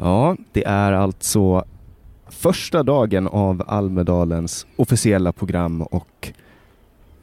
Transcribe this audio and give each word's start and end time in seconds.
Ja, 0.00 0.36
det 0.52 0.64
är 0.66 0.92
alltså 0.92 1.64
första 2.28 2.82
dagen 2.82 3.26
av 3.28 3.62
Almedalens 3.66 4.66
officiella 4.76 5.32
program 5.32 5.82
och 5.82 6.32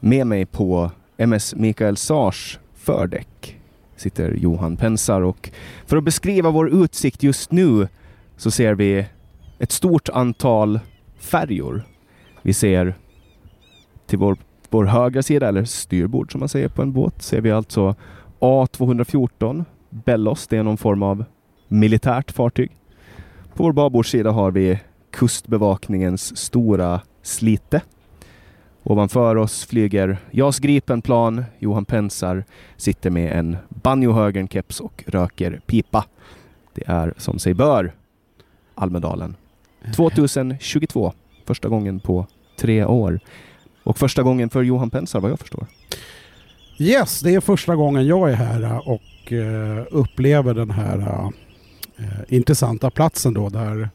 med 0.00 0.26
mig 0.26 0.46
på 0.46 0.90
MS 1.16 1.54
Mikael 1.54 1.96
Sars 1.96 2.58
fördäck 2.74 3.60
sitter 3.96 4.32
Johan 4.32 4.76
Pensar 4.76 5.20
och 5.20 5.50
för 5.86 5.96
att 5.96 6.04
beskriva 6.04 6.50
vår 6.50 6.68
utsikt 6.84 7.22
just 7.22 7.52
nu 7.52 7.88
så 8.36 8.50
ser 8.50 8.74
vi 8.74 9.06
ett 9.58 9.72
stort 9.72 10.08
antal 10.08 10.80
färjor. 11.18 11.82
Vi 12.42 12.52
ser 12.52 12.94
till 14.06 14.18
vår, 14.18 14.36
vår 14.70 14.84
högra 14.84 15.22
sida, 15.22 15.48
eller 15.48 15.64
styrbord 15.64 16.32
som 16.32 16.38
man 16.38 16.48
säger 16.48 16.68
på 16.68 16.82
en 16.82 16.92
båt, 16.92 17.22
ser 17.22 17.40
vi 17.40 17.50
alltså 17.50 17.94
A214 18.40 19.64
Bellos. 19.90 20.46
Det 20.46 20.56
är 20.56 20.62
någon 20.62 20.76
form 20.76 21.02
av 21.02 21.24
militärt 21.68 22.32
fartyg. 22.32 22.70
På 23.54 23.62
vår 23.62 23.72
babordsida 23.72 24.30
har 24.30 24.50
vi 24.50 24.78
Kustbevakningens 25.10 26.36
stora 26.36 27.00
Slite. 27.22 27.80
Ovanför 28.82 29.36
oss 29.36 29.66
flyger 29.66 30.18
JAS 30.30 30.58
Gripenplan. 30.58 31.44
Johan 31.58 31.84
Pensar 31.84 32.44
sitter 32.76 33.10
med 33.10 33.38
en 33.38 33.56
banjohögern-keps 33.68 34.80
och 34.80 35.04
röker 35.06 35.60
pipa. 35.66 36.04
Det 36.74 36.82
är 36.86 37.14
som 37.16 37.38
sig 37.38 37.54
bör 37.54 37.92
Almedalen 38.74 39.36
2022. 39.96 41.12
Första 41.44 41.68
gången 41.68 42.00
på 42.00 42.26
tre 42.58 42.84
år. 42.84 43.20
Och 43.82 43.98
första 43.98 44.22
gången 44.22 44.50
för 44.50 44.62
Johan 44.62 44.90
Pensar 44.90 45.20
vad 45.20 45.30
jag 45.30 45.38
förstår. 45.38 45.66
Yes, 46.78 47.20
det 47.20 47.34
är 47.34 47.40
första 47.40 47.76
gången 47.76 48.06
jag 48.06 48.30
är 48.30 48.34
här 48.34 48.88
och 48.88 49.32
eh, 49.32 49.84
upplever 49.90 50.54
den 50.54 50.70
här 50.70 50.98
eh, 50.98 51.30
Eh, 51.98 52.04
intressanta 52.28 52.90
platsen 52.90 53.34
då 53.34 53.48
där 53.48 53.90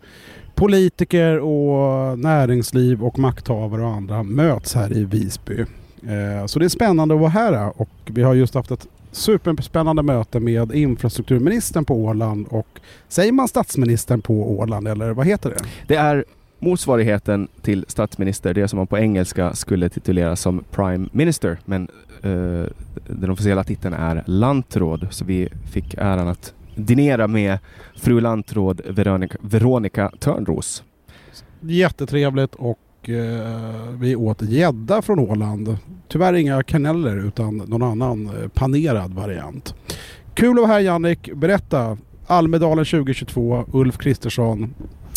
politiker 0.56 1.40
och 1.40 2.20
näringsliv 2.20 3.04
och 3.04 3.20
makthavare 3.20 3.82
och 3.82 3.90
andra 3.90 4.24
möts 4.24 4.76
här 4.76 4.98
i 4.98 5.04
Visby. 5.04 5.66
Eh, 6.08 6.46
så 6.46 6.60
det 6.60 6.66
är 6.66 6.70
spännande 6.70 7.14
att 7.14 7.20
vara 7.20 7.30
här 7.30 7.82
och 7.82 7.90
vi 8.06 8.24
har 8.24 8.34
just 8.34 8.56
haft 8.56 8.72
ett 8.72 8.88
superspännande 9.12 10.04
möte 10.04 10.40
med 10.40 10.72
infrastrukturministern 10.72 11.86
på 11.86 11.96
Åland 11.96 12.48
och 12.50 12.68
säger 13.08 13.32
man 13.32 13.48
statsministern 13.48 14.22
på 14.22 14.60
Åland 14.60 14.88
eller 14.88 15.12
vad 15.12 15.28
heter 15.28 15.50
det? 15.50 15.66
Det 15.88 15.96
är 15.96 16.26
motsvarigheten 16.60 17.48
till 17.62 17.86
statsminister, 17.88 18.54
det 18.54 18.68
som 18.68 18.78
man 18.78 18.88
på 18.88 18.98
engelska 18.98 19.54
skulle 19.54 19.90
titulera 19.90 20.36
som 20.36 20.64
Prime 20.72 21.10
Minister. 21.12 21.58
Men 21.66 21.88
uh, 22.26 22.66
den 23.08 23.30
officiella 23.30 23.64
titeln 23.64 23.94
är 23.94 24.24
lantråd, 24.26 25.08
så 25.12 25.26
vi 25.26 25.50
fick 25.72 25.94
äran 25.94 26.28
att 26.28 26.54
dinera 26.86 27.28
med 27.28 27.60
fru 27.96 28.22
lantråd 28.22 28.82
Veronica, 28.90 29.38
Veronica 29.42 30.12
Törnros. 30.20 30.84
Jättetrevligt 31.62 32.56
och 32.56 33.10
eh, 33.10 33.90
vi 34.00 34.16
åt 34.16 34.42
gädda 34.42 35.02
från 35.02 35.20
Åland. 35.20 35.78
Tyvärr 36.08 36.34
inga 36.34 36.64
kaneller 36.64 37.28
utan 37.28 37.58
någon 37.58 37.82
annan 37.84 38.26
eh, 38.26 38.48
panerad 38.48 39.14
variant. 39.14 39.76
Kul 40.34 40.50
att 40.50 40.56
vara 40.56 40.68
här 40.68 40.80
Jannik. 40.80 41.34
Berätta. 41.34 41.98
Almedalen 42.28 42.86
2022, 42.86 43.66
Ulf 43.72 43.98
Kristersson. 43.98 44.73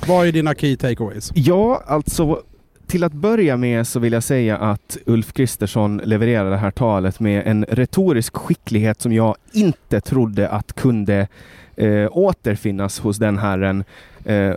Vad 0.09 0.27
är 0.27 0.33
dina 0.33 0.55
key 0.55 0.77
takeaways? 0.77 1.33
Ja, 1.35 1.83
alltså 1.87 2.43
till 2.87 3.05
att 3.05 3.13
börja 3.13 3.57
med 3.57 3.87
så 3.87 4.01
vill 4.01 4.13
jag 4.13 4.23
säga 4.23 4.57
att 4.57 4.97
Ulf 5.07 5.33
Kristersson 5.33 6.01
levererade 6.05 6.51
det 6.51 6.57
här 6.57 6.71
talet 6.71 7.21
med 7.21 7.47
en 7.47 7.65
retorisk 7.69 8.37
skicklighet 8.37 9.01
som 9.01 9.13
jag 9.13 9.37
inte 9.53 10.01
trodde 10.01 10.49
att 10.49 10.73
kunde 10.73 11.29
eh, 11.77 12.09
återfinnas 12.11 13.01
hos 13.01 13.17
den 13.17 13.39
herren. 13.39 13.85
Eh, 14.25 14.55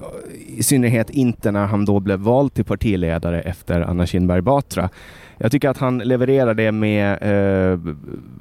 I 0.47 0.63
synnerhet 0.63 1.09
inte 1.09 1.51
när 1.51 1.65
han 1.65 1.85
då 1.85 1.99
blev 1.99 2.19
vald 2.19 2.53
till 2.53 2.65
partiledare 2.65 3.41
efter 3.41 3.81
Anna 3.81 4.05
Kinberg 4.05 4.41
Batra. 4.41 4.89
Jag 5.37 5.51
tycker 5.51 5.69
att 5.69 5.77
han 5.77 5.97
levererade 5.97 6.63
det 6.63 6.71
med 6.71 7.11
eh, 7.11 7.79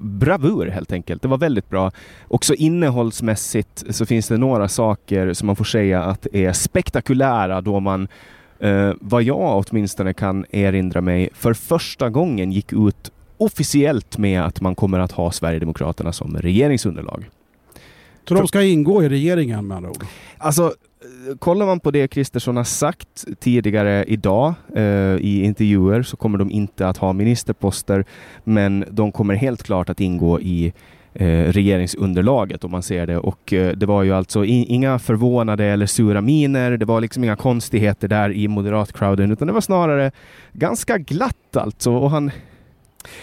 bravur 0.00 0.66
helt 0.66 0.92
enkelt. 0.92 1.22
Det 1.22 1.28
var 1.28 1.38
väldigt 1.38 1.70
bra. 1.70 1.92
Också 2.28 2.54
innehållsmässigt 2.54 3.84
så 3.90 4.06
finns 4.06 4.28
det 4.28 4.36
några 4.36 4.68
saker 4.68 5.32
som 5.32 5.46
man 5.46 5.56
får 5.56 5.64
säga 5.64 6.02
att 6.02 6.26
är 6.32 6.52
spektakulära 6.52 7.60
då 7.60 7.80
man 7.80 8.08
eh, 8.58 8.92
vad 9.00 9.22
jag 9.22 9.64
åtminstone 9.68 10.14
kan 10.14 10.46
erinra 10.50 11.00
mig, 11.00 11.28
för 11.34 11.54
första 11.54 12.10
gången 12.10 12.52
gick 12.52 12.72
ut 12.72 13.12
officiellt 13.38 14.18
med 14.18 14.42
att 14.42 14.60
man 14.60 14.74
kommer 14.74 14.98
att 14.98 15.12
ha 15.12 15.32
Sverigedemokraterna 15.32 16.12
som 16.12 16.36
regeringsunderlag. 16.36 17.24
Så 18.28 18.34
de 18.34 18.48
ska 18.48 18.62
ingå 18.62 19.02
i 19.02 19.08
regeringen 19.08 19.66
med 19.66 19.76
andra 19.76 19.90
ord? 19.90 20.04
Alltså, 20.38 20.64
eh, 20.64 21.36
kollar 21.38 21.66
man 21.66 21.80
på 21.80 21.90
det 21.90 22.08
Kristersson 22.08 22.56
har 22.56 22.64
sagt 22.64 23.24
tidigare 23.40 24.04
idag 24.04 24.54
eh, 24.74 24.82
i 25.16 25.42
intervjuer 25.44 26.02
så 26.02 26.16
kommer 26.16 26.38
de 26.38 26.50
inte 26.50 26.88
att 26.88 26.96
ha 26.96 27.12
ministerposter, 27.12 28.04
men 28.44 28.84
de 28.90 29.12
kommer 29.12 29.34
helt 29.34 29.62
klart 29.62 29.88
att 29.88 30.00
ingå 30.00 30.40
i 30.40 30.72
Eh, 31.18 31.52
regeringsunderlaget 31.52 32.64
om 32.64 32.70
man 32.70 32.82
ser 32.82 33.06
det. 33.06 33.18
Och 33.18 33.52
eh, 33.52 33.72
det 33.72 33.86
var 33.86 34.02
ju 34.02 34.12
alltså 34.12 34.44
inga 34.44 34.98
förvånade 34.98 35.64
eller 35.64 35.86
sura 35.86 36.20
miner. 36.20 36.76
Det 36.76 36.84
var 36.84 37.00
liksom 37.00 37.24
inga 37.24 37.36
konstigheter 37.36 38.08
där 38.08 38.32
i 38.32 38.48
moderatcrowden, 38.48 39.32
utan 39.32 39.46
det 39.46 39.52
var 39.52 39.60
snarare 39.60 40.10
ganska 40.52 40.98
glatt 40.98 41.56
alltså. 41.56 41.92
Och 41.92 42.10
han, 42.10 42.30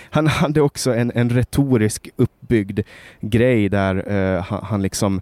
han 0.09 0.27
hade 0.27 0.61
också 0.61 0.95
en, 0.95 1.11
en 1.15 1.29
retorisk 1.29 2.09
uppbyggd 2.15 2.79
grej 3.21 3.69
där 3.69 4.11
eh, 4.11 4.43
han, 4.43 4.59
han 4.63 4.81
liksom 4.81 5.21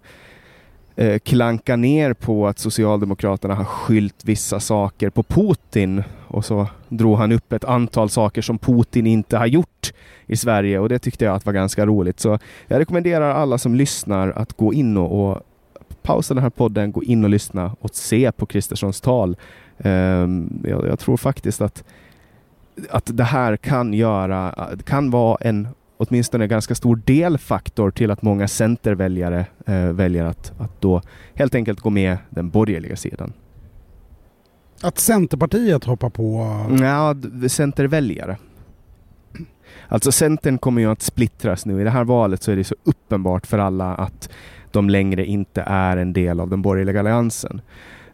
eh, 0.96 1.18
klanka 1.18 1.76
ner 1.76 2.12
på 2.12 2.46
att 2.46 2.58
Socialdemokraterna 2.58 3.54
har 3.54 3.64
skylt 3.64 4.24
vissa 4.24 4.60
saker 4.60 5.10
på 5.10 5.22
Putin 5.22 6.02
och 6.28 6.44
så 6.44 6.66
drog 6.88 7.18
han 7.18 7.32
upp 7.32 7.52
ett 7.52 7.64
antal 7.64 8.10
saker 8.10 8.42
som 8.42 8.58
Putin 8.58 9.06
inte 9.06 9.38
har 9.38 9.46
gjort 9.46 9.92
i 10.26 10.36
Sverige 10.36 10.78
och 10.78 10.88
det 10.88 10.98
tyckte 10.98 11.24
jag 11.24 11.34
att 11.34 11.46
var 11.46 11.52
ganska 11.52 11.86
roligt. 11.86 12.20
Så 12.20 12.38
jag 12.68 12.80
rekommenderar 12.80 13.30
alla 13.30 13.58
som 13.58 13.74
lyssnar 13.74 14.30
att 14.30 14.52
gå 14.52 14.74
in 14.74 14.96
och, 14.96 15.30
och 15.30 15.42
pausa 16.02 16.34
den 16.34 16.42
här 16.42 16.50
podden, 16.50 16.92
gå 16.92 17.02
in 17.02 17.24
och 17.24 17.30
lyssna 17.30 17.76
och 17.80 17.90
se 17.94 18.32
på 18.32 18.46
Kristerssons 18.46 19.00
tal. 19.00 19.36
Um, 19.78 20.62
jag, 20.64 20.86
jag, 20.86 20.98
tror 20.98 21.16
faktiskt 21.16 21.60
att, 21.60 21.84
att 22.90 23.16
det 23.16 23.24
här 23.24 23.56
kan 23.56 23.94
göra, 23.94 24.68
kan 24.84 25.10
vara 25.10 25.36
en 25.40 25.68
åtminstone 26.08 26.44
en 26.44 26.48
ganska 26.48 26.74
stor 26.74 27.00
delfaktor 27.04 27.90
till 27.90 28.10
att 28.10 28.22
många 28.22 28.48
centerväljare 28.48 29.46
eh, 29.66 29.84
väljer 29.84 30.24
att, 30.24 30.52
att 30.58 30.80
då 30.80 31.02
helt 31.34 31.54
enkelt 31.54 31.80
gå 31.80 31.90
med 31.90 32.16
den 32.30 32.50
borgerliga 32.50 32.96
sidan. 32.96 33.32
Att 34.82 34.98
Centerpartiet 34.98 35.84
hoppar 35.84 36.10
på? 36.10 36.56
Ja, 36.80 37.14
centerväljare. 37.48 38.36
Alltså 39.88 40.12
Centern 40.12 40.58
kommer 40.58 40.82
ju 40.82 40.90
att 40.90 41.02
splittras 41.02 41.66
nu. 41.66 41.80
I 41.80 41.84
det 41.84 41.90
här 41.90 42.04
valet 42.04 42.42
så 42.42 42.52
är 42.52 42.56
det 42.56 42.64
så 42.64 42.74
uppenbart 42.84 43.46
för 43.46 43.58
alla 43.58 43.94
att 43.94 44.30
de 44.70 44.90
längre 44.90 45.24
inte 45.24 45.62
är 45.66 45.96
en 45.96 46.12
del 46.12 46.40
av 46.40 46.50
den 46.50 46.62
borgerliga 46.62 47.00
alliansen. 47.00 47.60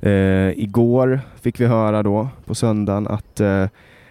Uh, 0.06 0.58
igår 0.58 1.20
fick 1.40 1.60
vi 1.60 1.66
höra 1.66 2.02
då 2.02 2.28
på 2.44 2.54
söndagen 2.54 3.06
att 3.06 3.40
uh, 3.40 3.66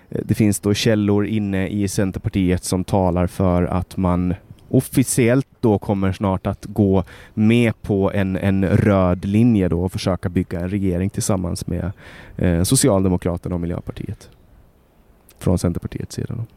Eh, 0.10 0.22
det 0.26 0.34
finns 0.34 0.60
då 0.60 0.74
källor 0.74 1.26
inne 1.26 1.68
i 1.68 1.88
Centerpartiet 1.88 2.64
som 2.64 2.84
talar 2.84 3.28
för 3.28 3.64
att 3.64 3.98
man 3.98 4.34
officiellt 4.70 5.48
då 5.60 5.80
kommer 5.80 6.12
snart 6.12 6.48
att 6.48 6.66
gå 6.66 7.04
med 7.34 7.82
på 7.82 8.12
en, 8.12 8.36
en 8.38 8.66
röd 8.66 9.26
linje 9.26 9.68
då 9.70 9.84
och 9.84 9.92
försöka 9.92 10.30
bygga 10.30 10.60
en 10.60 10.70
regering 10.70 11.10
tillsammans 11.10 11.68
med 11.68 11.92
eh, 12.38 12.64
Socialdemokraterna 12.64 13.56
och 13.56 13.62
Miljöpartiet. 13.62 14.30
Från 15.40 15.60
Centerpartiets 15.60 16.16
sida. 16.16 16.36
Då. 16.36 16.57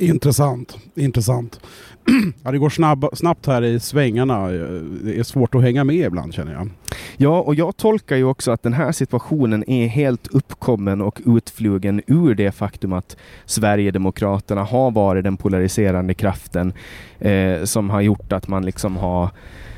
Intressant, 0.00 0.78
intressant. 0.94 1.60
ja, 2.44 2.50
det 2.50 2.58
går 2.58 2.70
snabb, 2.70 3.06
snabbt 3.12 3.46
här 3.46 3.62
i 3.62 3.80
svängarna. 3.80 4.48
Det 4.48 5.18
är 5.18 5.22
svårt 5.22 5.54
att 5.54 5.62
hänga 5.62 5.84
med 5.84 6.06
ibland 6.06 6.34
känner 6.34 6.52
jag. 6.52 6.68
Ja, 7.16 7.40
och 7.40 7.54
jag 7.54 7.76
tolkar 7.76 8.16
ju 8.16 8.24
också 8.24 8.50
att 8.50 8.62
den 8.62 8.72
här 8.72 8.92
situationen 8.92 9.70
är 9.70 9.86
helt 9.86 10.26
uppkommen 10.26 11.00
och 11.00 11.20
utflugen 11.26 12.02
ur 12.06 12.34
det 12.34 12.52
faktum 12.52 12.92
att 12.92 13.16
Sverigedemokraterna 13.44 14.64
har 14.64 14.90
varit 14.90 15.24
den 15.24 15.36
polariserande 15.36 16.14
kraften 16.14 16.72
eh, 17.18 17.64
som 17.64 17.90
har 17.90 18.00
gjort 18.00 18.32
att 18.32 18.48
man 18.48 18.64
liksom 18.64 18.96
har 18.96 19.30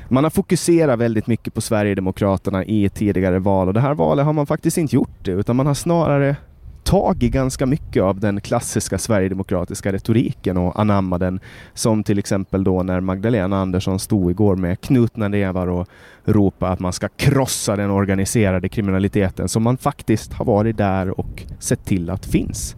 man 0.08 0.25
har 0.25 0.30
fokuserat 0.30 0.98
väldigt 0.98 1.26
mycket 1.26 1.54
på 1.54 1.60
Sverigedemokraterna 1.60 2.64
i 2.64 2.88
tidigare 2.88 3.38
val 3.38 3.68
och 3.68 3.75
det 3.75 3.80
här 3.80 3.94
valet 3.94 4.25
har 4.25 4.32
man 4.32 4.46
faktiskt 4.46 4.78
inte 4.78 4.94
gjort 4.94 5.25
det 5.25 5.30
utan 5.30 5.56
man 5.56 5.66
har 5.66 5.75
snarare 5.75 6.36
tag 6.84 7.23
i 7.23 7.29
ganska 7.29 7.67
mycket 7.67 8.02
av 8.02 8.20
den 8.20 8.40
klassiska 8.40 8.99
sverigedemokratiska 8.99 9.93
retoriken 9.93 10.56
och 10.56 10.81
anamma 10.81 11.19
den. 11.19 11.40
Som 11.75 12.05
till 12.05 12.19
exempel 12.19 12.64
då 12.64 12.82
när 12.82 13.00
Magdalena 13.00 13.61
Andersson 13.61 13.99
stod 13.99 14.31
igår 14.31 14.56
med 14.56 14.81
knutna 14.81 15.29
nävar 15.29 15.67
och 15.67 15.88
ropade 16.25 16.73
att 16.73 16.81
man 16.81 16.93
ska 16.93 17.08
krossa 17.08 17.76
den 17.76 17.90
organiserade 17.90 18.69
kriminaliteten 18.69 19.49
som 19.49 19.62
man 19.62 19.76
faktiskt 19.76 20.32
har 20.32 20.44
varit 20.44 20.76
där 20.76 21.20
och 21.20 21.43
sett 21.58 21.84
till 21.84 22.11
att 22.11 22.26
finns. 22.26 22.76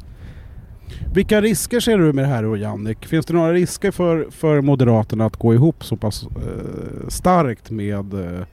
Vilka 1.15 1.41
risker 1.41 1.81
ser 1.81 1.99
du 1.99 2.13
med 2.13 2.25
det 2.25 2.29
här 2.29 2.43
då 2.43 2.57
Jannik? 2.57 3.07
Finns 3.07 3.27
det 3.27 3.35
några 3.35 3.53
risker 3.53 3.91
för, 3.91 4.27
för 4.31 4.61
Moderaterna 4.61 5.27
att 5.27 5.37
gå 5.37 5.55
ihop 5.55 5.85
så 5.85 5.97
pass 5.97 6.23
eh, 6.23 7.09
starkt 7.09 7.71
med 7.71 8.15
eh, 8.15 8.47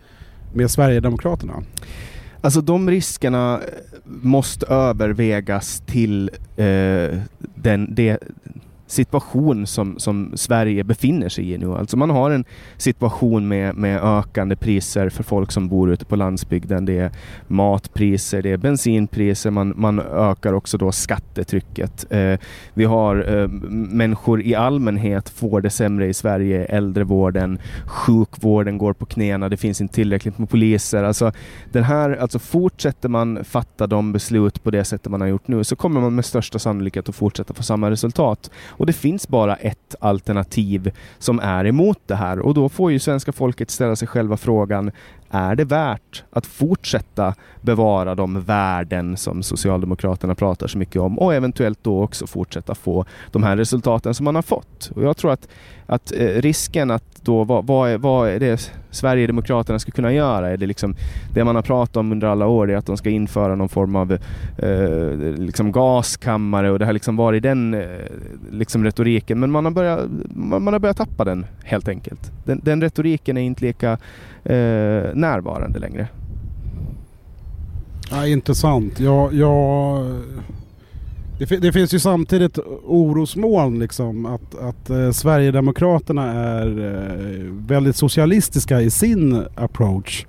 med 0.54 0.72
Sverigedemokraterna? 0.72 1.64
Alltså 2.42 2.62
de 2.62 2.90
riskerna 2.90 3.62
eh, 3.62 3.68
måste 4.04 4.66
övervägas 4.66 5.84
till 5.86 6.30
eh, 6.58 7.20
den, 7.56 7.96
det, 7.96 8.18
situation 8.92 9.68
som, 9.68 10.00
som 10.00 10.32
Sverige 10.36 10.84
befinner 10.84 11.30
sig 11.30 11.52
i 11.52 11.58
nu. 11.58 11.74
Alltså 11.74 11.98
man 11.98 12.10
har 12.10 12.32
en 12.32 12.46
situation 12.78 13.48
med, 13.48 13.76
med 13.76 14.04
ökande 14.04 14.56
priser 14.56 15.10
för 15.10 15.24
folk 15.24 15.52
som 15.52 15.68
bor 15.68 15.92
ute 15.92 16.06
på 16.06 16.16
landsbygden. 16.16 16.86
Det 16.86 16.98
är 16.98 17.12
matpriser, 17.48 18.42
det 18.42 18.52
är 18.52 18.58
bensinpriser, 18.58 19.52
man, 19.52 19.74
man 19.76 20.00
ökar 20.00 20.54
också 20.54 20.78
då 20.78 20.92
skattetrycket. 20.92 22.06
Eh, 22.10 22.40
vi 22.74 22.86
har 22.86 23.38
eh, 23.38 23.48
människor 23.72 24.42
i 24.42 24.56
allmänhet 24.56 25.30
får 25.30 25.62
det 25.62 25.70
sämre 25.70 26.08
i 26.08 26.14
Sverige, 26.14 26.66
äldrevården, 26.66 27.60
sjukvården 27.86 28.78
går 28.78 28.94
på 28.94 29.06
knäna, 29.06 29.50
det 29.50 29.58
finns 29.58 29.82
inte 29.82 29.94
tillräckligt 29.94 30.38
med 30.38 30.50
poliser. 30.50 31.04
Alltså, 31.04 31.32
den 31.72 31.84
här, 31.84 32.16
alltså 32.16 32.40
fortsätter 32.40 33.10
man 33.10 33.44
fatta 33.44 33.88
de 33.88 34.14
beslut 34.14 34.64
på 34.64 34.72
det 34.72 34.84
sättet 34.84 35.12
man 35.12 35.22
har 35.22 35.28
gjort 35.28 35.48
nu 35.48 35.64
så 35.64 35.76
kommer 35.76 36.02
man 36.02 36.16
med 36.16 36.26
största 36.26 36.60
sannolikhet 36.60 37.10
att 37.10 37.16
fortsätta 37.16 37.54
få 37.54 37.64
samma 37.64 37.92
resultat. 37.92 38.52
Och 38.82 38.88
det 38.88 38.94
finns 38.94 39.28
bara 39.28 39.56
ett 39.56 39.96
alternativ 40.00 40.92
som 41.20 41.40
är 41.40 41.66
emot 41.66 42.00
det 42.06 42.16
här. 42.16 42.40
Och 42.40 42.54
då 42.54 42.70
får 42.70 42.92
ju 42.92 43.00
svenska 43.00 43.32
folket 43.32 43.70
ställa 43.70 43.96
sig 43.96 44.08
själva 44.08 44.38
frågan 44.38 44.92
är 45.32 45.56
det 45.56 45.66
värt 45.66 46.24
att 46.32 46.46
fortsätta 46.46 47.36
bevara 47.62 48.16
de 48.16 48.42
värden 48.42 49.18
som 49.18 49.44
Socialdemokraterna 49.44 50.36
pratar 50.36 50.68
så 50.68 50.78
mycket 50.78 51.02
om 51.02 51.20
och 51.20 51.34
eventuellt 51.34 51.80
då 51.82 52.04
också 52.04 52.28
fortsätta 52.28 52.76
få 52.76 53.06
de 53.32 53.44
här 53.44 53.58
resultaten 53.58 54.14
som 54.14 54.24
man 54.24 54.36
har 54.36 54.42
fått? 54.42 54.92
Och 54.96 55.04
jag 55.04 55.18
tror 55.18 55.32
att, 55.32 55.48
att 55.86 56.12
eh, 56.12 56.26
risken 56.26 56.92
att 56.92 57.22
då, 57.22 57.44
vad, 57.44 57.66
vad, 57.66 57.90
är, 57.90 57.98
vad 57.98 58.30
är 58.30 58.40
det 58.40 58.72
Sverigedemokraterna 58.90 59.80
ska 59.80 59.92
kunna 59.92 60.14
göra? 60.14 60.50
Är 60.50 60.58
det 60.58 60.66
liksom 60.66 60.96
det 61.34 61.44
man 61.44 61.56
har 61.56 61.64
pratat 61.64 61.98
om 61.98 62.12
under 62.12 62.28
alla 62.28 62.48
år, 62.48 62.72
är 62.72 62.78
att 62.78 62.86
de 62.86 62.98
ska 62.98 63.10
införa 63.10 63.56
någon 63.56 63.70
form 63.70 63.96
av 63.96 64.12
eh, 64.58 65.38
liksom 65.38 65.72
gaskammare 65.72 66.72
och 66.72 66.80
det 66.80 66.86
har 66.86 66.94
liksom 66.94 67.16
varit 67.16 67.44
den 67.44 67.74
eh, 67.74 67.88
liksom 68.52 68.84
retoriken. 68.84 69.40
Men 69.40 69.52
man 69.52 69.66
har, 69.66 69.72
börjat, 69.72 70.10
man, 70.36 70.64
man 70.64 70.74
har 70.74 70.80
börjat 70.80 70.98
tappa 70.98 71.24
den 71.24 71.46
helt 71.64 71.88
enkelt. 71.88 72.32
Den, 72.46 72.62
den 72.64 72.82
retoriken 72.82 73.38
är 73.38 73.42
inte 73.42 73.66
lika 73.66 73.98
eh, 74.44 75.16
närvarande 75.16 75.80
längre. 75.80 76.08
Ja, 78.12 78.28
intressant. 78.28 79.00
Jag, 79.00 79.34
jag, 79.34 80.06
det, 81.40 81.58
det, 81.58 81.72
finns 81.72 81.94
ju 81.94 82.00
samtidigt 82.00 82.60
orosmoln 82.86 83.80
liksom 83.80 84.26
att, 84.26 84.56
att 84.56 84.90
eh, 84.90 85.12
Sverigedemokraterna 85.12 86.32
är 86.32 86.68
eh, 86.68 87.46
väldigt 87.52 87.96
socialistiska 87.96 88.82
i 88.82 88.90
sin 88.90 89.46
approach 89.56 90.26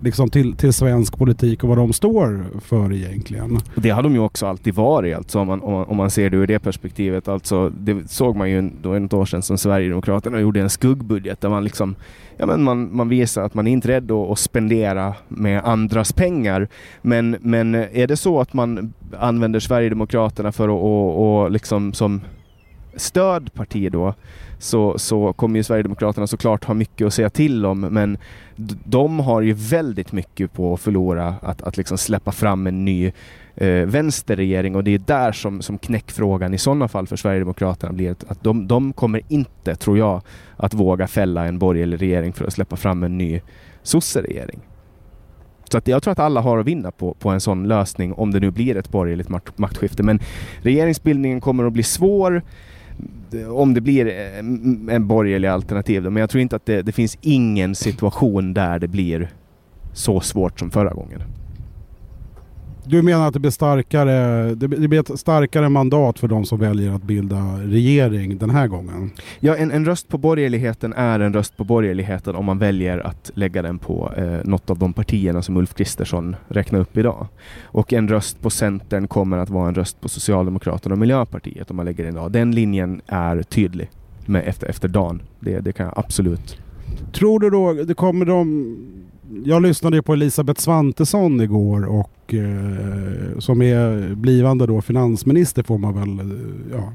liksom 0.00 0.30
till, 0.30 0.56
till 0.56 0.72
svensk 0.72 1.18
politik 1.18 1.62
och 1.62 1.68
vad 1.68 1.78
de 1.78 1.92
står 1.92 2.44
för 2.60 2.92
egentligen. 2.92 3.58
Det 3.74 3.90
har 3.90 4.02
de 4.02 4.12
ju 4.12 4.18
också 4.18 4.46
alltid 4.46 4.74
varit, 4.74 5.16
alltså, 5.16 5.38
om, 5.38 5.46
man, 5.46 5.60
om, 5.60 5.72
man, 5.72 5.84
om 5.84 5.96
man 5.96 6.10
ser 6.10 6.30
det 6.30 6.36
ur 6.36 6.46
det 6.46 6.58
perspektivet. 6.58 7.28
Alltså, 7.28 7.72
det 7.80 8.10
såg 8.10 8.36
man 8.36 8.50
ju 8.50 8.70
då 8.82 8.94
ett 8.94 9.12
år 9.12 9.24
sedan 9.24 9.42
som 9.42 9.58
Sverigedemokraterna 9.58 10.40
gjorde 10.40 10.60
en 10.60 10.70
skuggbudget 10.70 11.40
där 11.40 11.48
man 11.48 11.64
liksom 11.64 11.94
ja, 12.36 12.46
men 12.46 12.62
man, 12.62 12.96
man 12.96 13.08
visar 13.08 13.42
att 13.42 13.54
man 13.54 13.66
är 13.66 13.72
inte 13.72 13.88
är 13.88 13.92
rädd 13.92 14.10
att, 14.10 14.30
att 14.30 14.38
spendera 14.38 15.14
med 15.28 15.64
andras 15.64 16.12
pengar. 16.12 16.68
Men, 17.02 17.36
men 17.40 17.74
är 17.74 18.06
det 18.06 18.16
så 18.16 18.40
att 18.40 18.52
man 18.54 18.92
använder 19.18 19.60
Sverigedemokraterna 19.60 20.52
för 20.52 20.68
att 20.68 20.82
och, 20.82 21.42
och 21.42 21.50
liksom 21.50 21.92
som 21.92 22.20
stödparti 22.98 23.92
då 23.92 24.14
så, 24.58 24.98
så 24.98 25.32
kommer 25.32 25.58
ju 25.58 25.62
Sverigedemokraterna 25.62 26.26
såklart 26.26 26.64
ha 26.64 26.74
mycket 26.74 27.06
att 27.06 27.14
säga 27.14 27.30
till 27.30 27.66
om 27.66 27.80
men 27.80 28.18
de 28.84 29.20
har 29.20 29.40
ju 29.40 29.52
väldigt 29.52 30.12
mycket 30.12 30.52
på 30.52 30.74
att 30.74 30.80
förlora 30.80 31.34
att, 31.42 31.62
att 31.62 31.76
liksom 31.76 31.98
släppa 31.98 32.32
fram 32.32 32.66
en 32.66 32.84
ny 32.84 33.12
eh, 33.54 33.86
vänsterregering 33.86 34.76
och 34.76 34.84
det 34.84 34.94
är 34.94 34.98
där 34.98 35.32
som, 35.32 35.62
som 35.62 35.78
knäckfrågan 35.78 36.54
i 36.54 36.58
sådana 36.58 36.88
fall 36.88 37.06
för 37.06 37.16
Sverigedemokraterna 37.16 37.92
blir 37.92 38.10
att, 38.10 38.42
de, 38.42 38.68
de 38.68 38.92
kommer 38.92 39.20
inte, 39.28 39.74
tror 39.74 39.98
jag, 39.98 40.22
att 40.56 40.74
våga 40.74 41.06
fälla 41.06 41.46
en 41.46 41.58
borgerlig 41.58 42.02
regering 42.02 42.32
för 42.32 42.44
att 42.44 42.52
släppa 42.52 42.76
fram 42.76 43.02
en 43.02 43.18
ny 43.18 43.40
sosseregering. 43.82 44.60
Så 45.70 45.78
att 45.78 45.88
jag 45.88 46.02
tror 46.02 46.12
att 46.12 46.18
alla 46.18 46.40
har 46.40 46.58
att 46.58 46.66
vinna 46.66 46.90
på, 46.90 47.14
på 47.14 47.28
en 47.28 47.40
sån 47.40 47.68
lösning 47.68 48.12
om 48.12 48.30
det 48.30 48.40
nu 48.40 48.50
blir 48.50 48.76
ett 48.76 48.88
borgerligt 48.88 49.58
maktskifte. 49.58 50.02
Men 50.02 50.20
regeringsbildningen 50.62 51.40
kommer 51.40 51.64
att 51.64 51.72
bli 51.72 51.82
svår 51.82 52.42
om 53.50 53.74
det 53.74 53.80
blir 53.80 54.06
eh, 54.06 54.38
en 54.94 55.06
borgerlig 55.06 55.48
alternativ. 55.48 56.02
Men 56.02 56.16
jag 56.16 56.30
tror 56.30 56.40
inte 56.40 56.56
att 56.56 56.66
det, 56.66 56.82
det 56.82 56.92
finns 56.92 57.18
ingen 57.20 57.74
situation 57.74 58.54
där 58.54 58.78
det 58.78 58.88
blir 58.88 59.28
så 59.92 60.20
svårt 60.20 60.58
som 60.58 60.70
förra 60.70 60.90
gången. 60.90 61.22
Du 62.88 63.02
menar 63.02 63.28
att 63.28 63.34
det 63.34 63.40
blir 63.40 63.50
starkare, 63.50 64.54
det 64.54 64.68
blir 64.68 65.00
ett 65.00 65.20
starkare 65.20 65.68
mandat 65.68 66.18
för 66.18 66.28
de 66.28 66.44
som 66.44 66.58
väljer 66.58 66.92
att 66.92 67.02
bilda 67.02 67.36
regering 67.62 68.38
den 68.38 68.50
här 68.50 68.66
gången? 68.66 69.10
Ja, 69.40 69.56
en, 69.56 69.70
en 69.70 69.84
röst 69.84 70.08
på 70.08 70.18
borgerligheten 70.18 70.92
är 70.92 71.20
en 71.20 71.34
röst 71.34 71.56
på 71.56 71.64
borgerligheten 71.64 72.36
om 72.36 72.44
man 72.44 72.58
väljer 72.58 72.98
att 72.98 73.30
lägga 73.34 73.62
den 73.62 73.78
på 73.78 74.12
eh, 74.16 74.38
något 74.44 74.70
av 74.70 74.78
de 74.78 74.92
partierna 74.92 75.42
som 75.42 75.56
Ulf 75.56 75.74
Kristersson 75.74 76.36
räknar 76.48 76.80
upp 76.80 76.96
idag. 76.96 77.26
Och 77.64 77.92
en 77.92 78.08
röst 78.08 78.42
på 78.42 78.50
Centern 78.50 79.08
kommer 79.08 79.38
att 79.38 79.50
vara 79.50 79.68
en 79.68 79.74
röst 79.74 80.00
på 80.00 80.08
Socialdemokraterna 80.08 80.92
och 80.92 80.98
Miljöpartiet 80.98 81.70
om 81.70 81.76
man 81.76 81.86
lägger 81.86 82.04
den 82.04 82.14
idag. 82.14 82.32
Den 82.32 82.54
linjen 82.54 83.00
är 83.06 83.42
tydlig 83.42 83.90
med 84.26 84.48
efter, 84.48 84.66
efter 84.66 84.88
dagen. 84.88 85.22
Det, 85.40 85.60
det 85.60 85.72
kan 85.72 85.86
jag 85.86 85.98
absolut. 85.98 86.58
Tror 87.12 87.40
du 87.40 87.50
då, 87.50 87.72
det 87.72 87.94
kommer 87.94 88.26
de 88.26 88.76
jag 89.44 89.62
lyssnade 89.62 90.02
på 90.02 90.12
Elisabeth 90.12 90.60
Svantesson 90.60 91.40
igår 91.40 91.84
och 91.84 92.10
eh, 92.34 93.38
som 93.38 93.62
är 93.62 94.14
blivande 94.14 94.66
då 94.66 94.80
finansminister 94.80 95.62
får 95.62 95.78
man 95.78 95.94
väl 95.94 96.18
eh, 96.18 96.78
ja, 96.78 96.92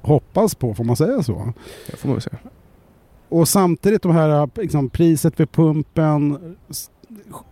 hoppas 0.00 0.54
på, 0.54 0.74
får 0.74 0.84
man 0.84 0.96
säga 0.96 1.22
så? 1.22 1.52
Det 1.90 1.96
får 1.96 2.08
man 2.08 2.20
säga. 2.20 2.38
Och 3.28 3.48
samtidigt 3.48 4.02
de 4.02 4.12
här 4.12 4.48
liksom, 4.54 4.88
priset 4.88 5.40
vid 5.40 5.52
pumpen, 5.52 6.38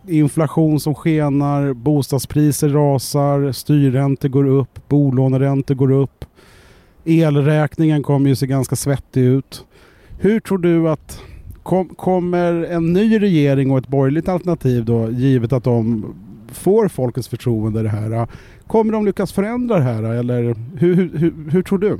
inflation 0.07 0.79
som 0.79 0.95
skenar, 0.95 1.73
bostadspriser 1.73 2.69
rasar, 2.69 3.51
styrräntor 3.51 4.29
går 4.29 4.47
upp, 4.47 4.87
bolåneräntor 4.87 5.75
går 5.75 5.91
upp. 5.91 6.25
Elräkningen 7.05 8.03
kommer 8.03 8.29
ju 8.29 8.35
se 8.35 8.47
ganska 8.47 8.75
svettig 8.75 9.21
ut. 9.21 9.65
Hur 10.19 10.39
tror 10.39 10.57
du 10.57 10.89
att 10.89 11.21
Kom, 11.65 11.89
kommer 11.89 12.63
en 12.63 12.93
ny 12.93 13.21
regering 13.21 13.71
och 13.71 13.77
ett 13.77 13.87
borgerligt 13.87 14.27
alternativ 14.27 14.85
då, 14.85 15.11
givet 15.11 15.53
att 15.53 15.63
de 15.63 16.05
får 16.51 16.87
folkets 16.87 17.27
förtroende 17.27 17.83
det 17.83 17.89
här, 17.89 18.27
kommer 18.67 18.93
de 18.93 19.05
lyckas 19.05 19.33
förändra 19.33 19.77
det 19.77 19.83
här 19.83 20.03
eller 20.03 20.55
hur, 20.77 21.17
hur, 21.17 21.51
hur 21.51 21.61
tror 21.61 21.79
du? 21.79 21.99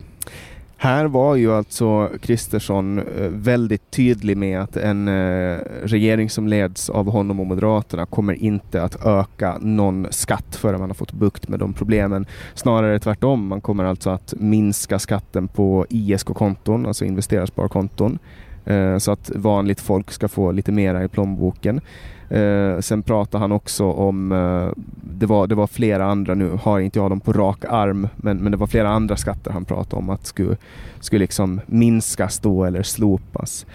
Här 0.78 1.06
var 1.06 1.36
ju 1.36 1.54
alltså 1.54 2.10
Kristersson 2.22 3.00
eh, 3.00 3.28
väldigt 3.30 3.92
tydlig 3.92 4.38
med 4.38 4.62
att 4.62 4.78
en 4.78 5.08
eh, 5.08 5.58
regering 5.84 6.30
som 6.30 6.48
leds 6.48 6.90
av 6.90 7.12
honom 7.12 7.40
och 7.40 7.46
Moderaterna 7.46 8.06
kommer 8.06 8.34
inte 8.34 8.84
att 8.84 9.06
öka 9.06 9.58
någon 9.62 10.08
skatt 10.12 10.56
förrän 10.56 10.80
man 10.80 10.90
har 10.90 10.96
fått 10.96 11.12
bukt 11.12 11.48
med 11.48 11.60
de 11.60 11.74
problemen. 11.74 12.26
Snarare 12.54 13.00
tvärtom, 13.00 13.48
man 13.48 13.62
kommer 13.62 13.84
alltså 13.84 14.10
att 14.10 14.34
minska 14.38 15.00
skatten 15.00 15.48
på 15.48 15.86
ISK-konton, 15.90 16.86
alltså 16.86 17.06
investerarsparkonton. 17.06 18.20
Eh, 18.66 18.98
så 18.98 19.12
att 19.12 19.32
vanligt 19.36 19.82
folk 19.82 20.12
ska 20.12 20.28
få 20.28 20.52
lite 20.52 20.72
mera 20.72 21.04
i 21.04 21.08
plånboken. 21.08 21.82
Eh, 22.30 22.80
sen 22.80 23.04
pratar 23.04 23.40
han 23.40 23.52
också 23.52 23.86
om, 23.92 24.32
eh, 24.32 24.84
det, 25.02 25.26
var, 25.26 25.48
det 25.48 25.56
var 25.56 25.68
flera 25.68 26.06
andra, 26.06 26.34
nu 26.34 26.60
har 26.62 26.80
inte 26.80 27.00
jag 27.00 27.12
dem 27.12 27.20
på 27.20 27.34
rak 27.34 27.66
arm, 27.70 28.08
men, 28.16 28.38
men 28.38 28.52
det 28.52 28.58
var 28.58 28.68
flera 28.68 28.90
andra 28.90 29.18
skatter 29.18 29.52
han 29.52 29.66
pratade 29.66 29.96
om 29.96 30.10
att 30.10 30.26
skulle, 30.26 30.58
skulle 31.00 31.20
liksom 31.20 31.62
minskas 31.66 32.40
då 32.40 32.64
eller 32.66 32.84
slopas. 32.84 33.66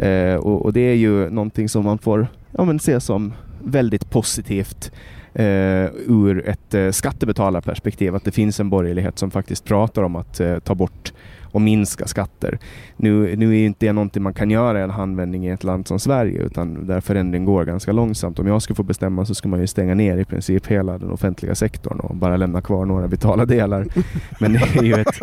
Eh, 0.00 0.34
och, 0.34 0.64
och, 0.64 0.72
det 0.72 0.80
är 0.80 0.94
ju 0.94 1.30
någonting 1.30 1.68
som 1.68 1.84
man 1.84 1.98
får 1.98 2.28
ja, 2.50 2.64
men 2.64 2.78
se 2.78 3.00
som 3.00 3.32
väldigt 3.64 4.10
positivt 4.10 4.92
Uh, 5.38 5.88
ur 6.06 6.48
ett 6.48 6.74
uh, 6.74 6.90
skattebetalarperspektiv, 6.90 8.14
att 8.14 8.24
det 8.24 8.30
finns 8.30 8.60
en 8.60 8.70
borgerlighet 8.70 9.18
som 9.18 9.30
faktiskt 9.30 9.64
pratar 9.64 10.02
om 10.02 10.16
att 10.16 10.40
uh, 10.40 10.58
ta 10.58 10.74
bort 10.74 11.12
och 11.52 11.60
minska 11.60 12.06
skatter. 12.06 12.58
Nu, 12.96 13.36
nu 13.36 13.60
är 13.60 13.66
inte 13.66 13.86
det 13.86 13.92
någonting 13.92 14.22
man 14.22 14.34
kan 14.34 14.50
göra 14.50 14.80
i 14.80 14.82
en 14.82 14.90
handvändning 14.90 15.46
i 15.46 15.50
ett 15.50 15.64
land 15.64 15.88
som 15.88 15.98
Sverige 15.98 16.42
utan 16.42 16.86
där 16.86 17.00
förändring 17.00 17.44
går 17.44 17.64
ganska 17.64 17.92
långsamt. 17.92 18.38
Om 18.38 18.46
jag 18.46 18.62
skulle 18.62 18.74
få 18.74 18.82
bestämma 18.82 19.24
så 19.24 19.34
skulle 19.34 19.50
man 19.50 19.60
ju 19.60 19.66
stänga 19.66 19.94
ner 19.94 20.16
i 20.18 20.24
princip 20.24 20.66
hela 20.66 20.98
den 20.98 21.10
offentliga 21.10 21.54
sektorn 21.54 22.00
och 22.00 22.16
bara 22.16 22.36
lämna 22.36 22.60
kvar 22.60 22.84
några 22.84 23.06
vitala 23.06 23.44
delar. 23.44 23.86
Men 24.40 24.52
det 24.52 24.76
är 24.76 24.82
ju, 24.82 24.94
ett, 24.94 25.18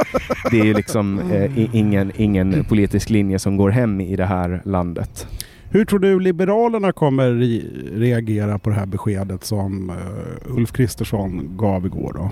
det 0.51 0.59
är 0.59 0.65
ju 0.65 0.73
liksom 0.73 1.19
eh, 1.31 1.75
ingen, 1.75 2.11
ingen 2.15 2.63
politisk 2.63 3.09
linje 3.09 3.39
som 3.39 3.57
går 3.57 3.69
hem 3.69 4.01
i 4.01 4.15
det 4.15 4.25
här 4.25 4.61
landet. 4.65 5.27
Hur 5.73 5.85
tror 5.85 5.99
du 5.99 6.19
Liberalerna 6.19 6.91
kommer 6.91 7.31
re 7.31 7.61
reagera 7.99 8.59
på 8.59 8.69
det 8.69 8.75
här 8.75 8.85
beskedet 8.85 9.43
som 9.43 9.89
uh, 9.89 10.57
Ulf 10.57 10.71
Kristersson 10.71 11.57
gav 11.57 11.85
igår? 11.85 12.13
Då? 12.13 12.31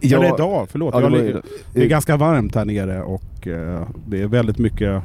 Ja, 0.00 0.18
Eller 0.18 0.34
idag, 0.34 0.68
förlåt. 0.70 0.94
Ja, 0.94 1.00
det, 1.00 1.32
var, 1.32 1.42
det, 1.74 1.82
är 1.82 1.88
ganska 1.88 2.16
varmt 2.16 2.54
här 2.54 2.64
nere 2.64 3.02
och 3.02 3.46
uh, 3.46 3.82
det 4.06 4.22
är 4.22 4.26
väldigt 4.26 4.58
mycket 4.58 5.02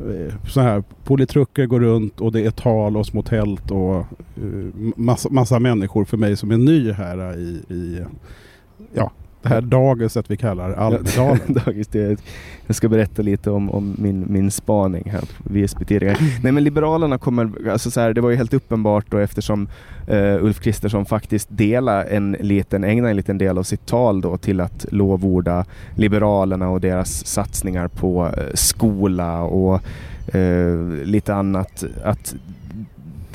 eh, 0.00 0.34
så 0.48 0.60
här 0.60 0.82
politrucker 1.04 1.66
går 1.66 1.80
runt 1.80 2.20
och 2.20 2.32
det 2.32 2.46
är 2.46 2.50
tal 2.50 2.96
och 2.96 3.06
små 3.06 3.22
tält 3.22 3.70
och 3.70 3.96
eh, 3.96 4.04
massa, 4.96 5.28
massa 5.28 5.58
människor 5.58 6.04
för 6.04 6.16
mig 6.16 6.36
som 6.36 6.50
är 6.50 6.56
ny 6.56 6.92
här 6.92 7.38
i, 7.38 7.74
i 7.74 8.04
ja, 8.92 9.10
det 9.42 9.48
här 9.48 9.60
dagiset 9.60 10.30
vi 10.30 10.36
kallar 10.36 10.70
Almedalen. 10.72 11.40
Dagis, 11.64 11.86
det, 11.86 12.20
jag 12.66 12.76
ska 12.76 12.88
berätta 12.88 13.22
lite 13.22 13.50
om, 13.50 13.70
om 13.70 13.96
min, 13.98 14.24
min 14.28 14.50
spaning 14.50 15.10
här 15.10 15.20
på 15.20 15.52
VSB 15.52 15.84
tidigare. 15.84 16.16
Nej 16.42 16.52
men 16.52 16.64
Liberalerna 16.64 17.18
kommer, 17.18 17.70
alltså 17.70 17.90
så 17.90 18.00
här, 18.00 18.14
det 18.14 18.20
var 18.20 18.30
ju 18.30 18.36
helt 18.36 18.54
uppenbart 18.54 19.06
då 19.08 19.18
eftersom 19.18 19.68
uh, 20.10 20.44
Ulf 20.44 20.60
Kristersson 20.60 21.06
faktiskt 21.06 21.48
delar 21.50 22.04
en 22.04 22.36
liten, 22.40 22.84
ägnar 22.84 23.10
en 23.10 23.16
liten 23.16 23.38
del 23.38 23.58
av 23.58 23.62
sitt 23.62 23.86
tal 23.86 24.20
då 24.20 24.36
till 24.36 24.60
att 24.60 24.86
lovorda 24.90 25.64
Liberalerna 25.94 26.68
och 26.68 26.80
deras 26.80 27.26
satsningar 27.26 27.88
på 27.88 28.24
uh, 28.24 28.30
skola 28.54 29.42
och 29.42 29.80
uh, 30.34 31.04
lite 31.04 31.34
annat. 31.34 31.84
Att 32.04 32.34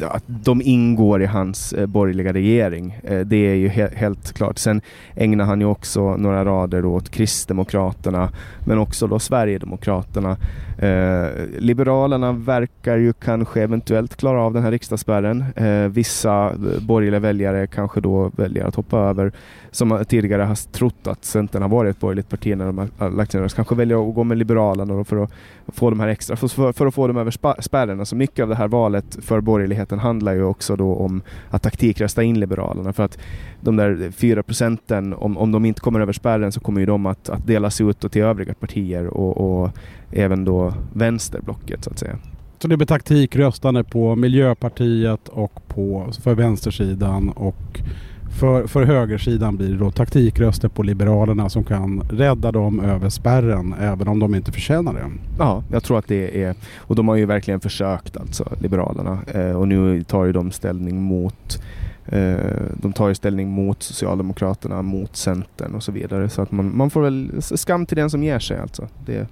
att 0.02 0.24
de 0.28 0.62
ingår 0.62 1.22
i 1.22 1.26
hans 1.26 1.74
eh, 1.74 1.86
borgerliga 1.86 2.34
regering. 2.34 3.00
Eh, 3.04 3.20
det 3.20 3.36
är 3.36 3.56
ju 3.56 3.68
he 3.68 3.90
helt 3.96 4.34
klart. 4.34 4.58
Sen 4.58 4.82
ägnar 5.16 5.46
han 5.46 5.62
ju 5.62 5.66
också 5.66 6.18
några 6.18 6.46
rader 6.46 6.86
åt 6.86 7.10
Kristdemokraterna 7.10 8.30
men 8.66 8.78
också 8.78 9.08
då 9.08 9.20
Sverigedemokraterna. 9.20 10.38
Eh, 10.78 11.28
Liberalerna 11.58 12.32
verkar 12.32 12.98
ju 12.98 13.14
kanske 13.14 13.62
eventuellt 13.62 14.16
klara 14.16 14.42
av 14.42 14.54
den 14.54 14.64
här 14.64 14.72
riksdagsspärren. 14.72 15.46
Eh, 15.56 15.88
vissa 15.88 16.46
eh, 16.46 16.82
borgerliga 16.82 17.20
väljare 17.20 17.68
kanske 17.68 18.02
då 18.02 18.32
väljer 18.36 18.66
att 18.66 18.76
hoppa 18.76 19.00
över 19.00 19.32
som 19.72 20.06
tidigare 20.08 20.42
har 20.42 20.72
trott 20.72 21.08
att 21.08 21.26
Centern 21.26 21.62
har 21.62 21.70
varit 21.70 21.96
ett 21.96 22.00
borgerligt 22.00 22.30
parti 22.30 22.58
när 22.58 22.66
de 22.66 22.78
har 22.98 23.10
lagt 23.10 23.32
sig 23.32 23.42
ner. 23.42 23.48
Kanske 23.48 23.76
väljer 23.76 24.10
att 24.10 24.16
gå 24.16 24.24
med 24.24 24.38
Liberalerna 24.38 25.04
för 25.04 25.24
att 25.24 25.32
få 25.68 25.90
de 25.90 26.00
här 26.00 26.08
extra, 26.08 26.36
för, 26.36 26.74
för 26.74 26.86
att 26.86 26.94
få 26.94 27.08
dem 27.08 27.18
över 27.18 27.62
spärren. 27.62 28.00
Alltså 28.00 28.16
mycket 28.16 28.44
av 28.44 28.50
det 28.50 28.56
här 28.56 28.68
valet 28.68 29.18
för 29.22 29.42
borgerligheten 29.42 30.00
handlar 30.00 30.34
ju 30.34 30.44
också 30.44 30.76
då 30.76 30.96
om 30.96 31.22
att 31.50 31.64
taktikrösta 31.64 32.24
in 32.24 32.40
Liberalerna. 32.40 32.94
För 32.94 33.04
att 33.04 33.18
de 33.62 33.76
där 33.76 34.12
fyra 34.12 34.44
procenten, 34.44 35.14
om, 35.14 35.38
om 35.38 35.52
de 35.52 35.66
inte 35.66 35.82
kommer 35.82 36.00
över 36.00 36.14
spärren 36.14 36.52
så 36.52 36.60
kommer 36.60 36.80
ju 36.80 36.86
de 36.86 37.06
att, 37.06 37.30
att 37.30 37.48
delas 37.48 37.82
ut 37.82 38.12
till 38.12 38.22
övriga 38.22 38.54
partier 38.54 39.08
och, 39.08 39.62
och 39.62 39.72
även 40.12 40.46
då 40.46 40.67
vänsterblocket 40.94 41.84
så 41.84 41.90
att 41.90 42.00
säga. 42.00 42.18
Så 42.60 42.68
det 42.68 42.78
blir 42.78 42.88
taktikröstande 42.88 43.84
på 43.84 44.16
Miljöpartiet 44.16 45.28
och 45.28 45.68
på, 45.68 46.12
för 46.24 46.36
vänstersidan 46.36 47.30
och 47.30 47.82
för, 48.40 48.68
för 48.68 48.84
högersidan 48.84 49.58
blir 49.58 49.70
det 49.70 49.78
då 49.78 49.92
taktikröster 49.92 50.68
på 50.68 50.84
Liberalerna 50.84 51.50
som 51.50 51.64
kan 51.64 52.02
rädda 52.10 52.52
dem 52.52 52.80
över 52.80 53.10
spärren 53.10 53.76
även 53.80 54.08
om 54.08 54.20
de 54.20 54.36
inte 54.36 54.52
förtjänar 54.52 54.94
det. 54.94 55.12
Ja, 55.40 55.64
jag 55.72 55.84
tror 55.84 56.00
att 56.00 56.08
det 56.08 56.44
är, 56.44 56.56
och 56.78 56.96
de 56.96 57.08
har 57.08 57.16
ju 57.16 57.26
verkligen 57.26 57.60
försökt 57.60 58.18
alltså, 58.18 58.50
Liberalerna. 58.62 59.20
Eh, 59.34 59.52
och 59.52 59.68
nu 59.68 60.04
tar 60.04 60.26
ju 60.26 60.32
de 60.32 60.52
ställning 60.52 61.02
mot 61.02 61.62
eh, 62.06 62.38
de 62.74 62.94
tar 62.94 63.08
ju 63.08 63.16
ställning 63.16 63.50
mot 63.50 63.84
Socialdemokraterna, 63.84 64.82
mot 64.82 65.16
Centern 65.16 65.76
och 65.76 65.84
så 65.84 65.92
vidare. 65.92 66.30
Så 66.30 66.42
att 66.42 66.52
man, 66.52 66.78
man 66.78 66.90
får 66.90 67.02
väl 67.02 67.32
skam 67.42 67.86
till 67.86 67.98
den 67.98 68.10
som 68.10 68.24
ger 68.24 68.40
sig 68.40 68.60
alltså. 68.60 68.88
Det, 69.06 69.28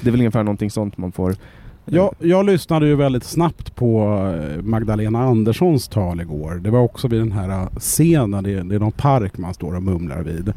det 0.00 0.08
är 0.08 0.10
väl 0.10 0.20
ungefär 0.20 0.42
någonting 0.42 0.70
sånt 0.70 0.98
man 0.98 1.12
får 1.12 1.30
eh, 1.30 1.36
jag, 1.84 2.14
jag 2.18 2.46
lyssnade 2.46 2.86
ju 2.86 2.96
väldigt 2.96 3.24
snabbt 3.24 3.74
på 3.74 4.18
eh, 4.34 4.62
Magdalena 4.62 5.22
Anderssons 5.22 5.88
tal 5.88 6.20
igår. 6.20 6.54
Det 6.54 6.70
var 6.70 6.80
också 6.80 7.08
vid 7.08 7.20
den 7.20 7.32
här 7.32 7.48
eh, 7.48 7.68
scenen, 7.78 8.44
det 8.44 8.50
är, 8.50 8.64
det 8.64 8.74
är 8.74 8.78
någon 8.78 8.92
park 8.92 9.38
man 9.38 9.54
står 9.54 9.76
och 9.76 9.82
mumlar 9.82 10.22
vid. 10.22 10.52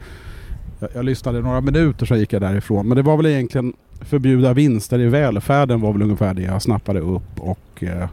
Jag, 0.80 0.90
jag 0.94 1.06
lyssnade 1.06 1.42
några 1.42 1.62
minuter 1.62 2.06
så 2.06 2.16
gick 2.16 2.34
jag 2.34 2.42
därifrån. 2.42 2.88
Men 2.88 2.96
det 2.96 3.02
var 3.04 3.18
väl 3.18 3.26
egentligen 3.26 3.74
förbjuda 4.02 4.54
vinster 4.54 5.00
i 5.00 5.08
välfärden 5.08 5.82
var 5.82 5.94
väl 5.94 6.02
ungefär 6.02 6.34
det 6.34 6.42
jag 6.42 6.62
snappade 6.62 7.00
upp 7.00 7.40
och 7.40 7.84
eh, 7.84 8.08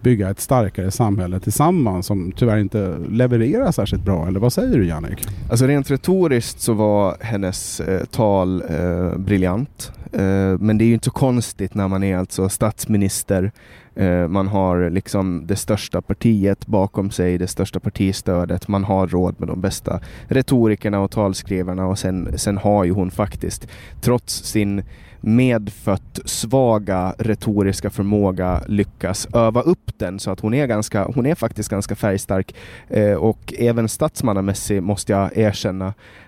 bygga 0.00 0.30
ett 0.30 0.40
starkare 0.40 0.90
samhälle 0.90 1.40
tillsammans 1.40 2.06
som 2.06 2.32
tyvärr 2.36 2.58
inte 2.58 2.98
levererar 3.10 3.72
särskilt 3.72 4.04
bra. 4.04 4.28
Eller 4.28 4.40
vad 4.40 4.52
säger 4.52 4.78
du 4.78 4.86
Jannik? 4.86 5.28
Alltså 5.50 5.66
rent 5.66 5.90
retoriskt 5.90 6.60
så 6.60 6.72
var 6.72 7.16
hennes 7.20 7.80
eh, 7.80 8.04
tal 8.04 8.62
eh, 8.68 9.18
briljant. 9.18 9.92
Eh, 10.12 10.58
men 10.58 10.78
det 10.78 10.84
är 10.84 10.86
ju 10.86 10.94
inte 10.94 11.04
så 11.04 11.10
konstigt 11.10 11.74
när 11.74 11.88
man 11.88 12.02
är 12.02 12.16
alltså 12.16 12.48
statsminister. 12.48 13.52
Eh, 13.94 14.28
man 14.28 14.48
har 14.48 14.90
liksom 14.90 15.46
det 15.46 15.56
största 15.56 16.02
partiet 16.02 16.66
bakom 16.66 17.10
sig, 17.10 17.38
det 17.38 17.46
största 17.46 17.80
partistödet. 17.80 18.68
Man 18.68 18.84
har 18.84 19.06
råd 19.06 19.34
med 19.38 19.48
de 19.48 19.60
bästa 19.60 20.00
retorikerna 20.26 21.00
och 21.00 21.10
talskrivarna 21.10 21.86
och 21.86 21.98
sen, 21.98 22.38
sen 22.38 22.58
har 22.58 22.84
ju 22.84 22.92
hon 22.92 23.10
faktiskt, 23.10 23.68
trots 24.00 24.44
sin 24.44 24.82
medfött 25.20 26.20
svaga 26.24 27.14
retoriska 27.18 27.90
förmåga 27.90 28.62
lyckas 28.66 29.28
öva 29.34 29.60
upp 29.60 29.98
den 29.98 30.18
så 30.18 30.30
att 30.30 30.40
hon 30.40 30.54
är, 30.54 30.66
ganska, 30.66 31.04
hon 31.04 31.26
är 31.26 31.34
faktiskt 31.34 31.68
ganska 31.68 31.94
färgstark. 31.94 32.54
Eh, 32.88 33.12
och 33.12 33.54
även 33.58 33.88
statsmannamässig 33.88 34.82
måste 34.82 35.12
jag 35.12 35.36
erkänna 35.36 35.86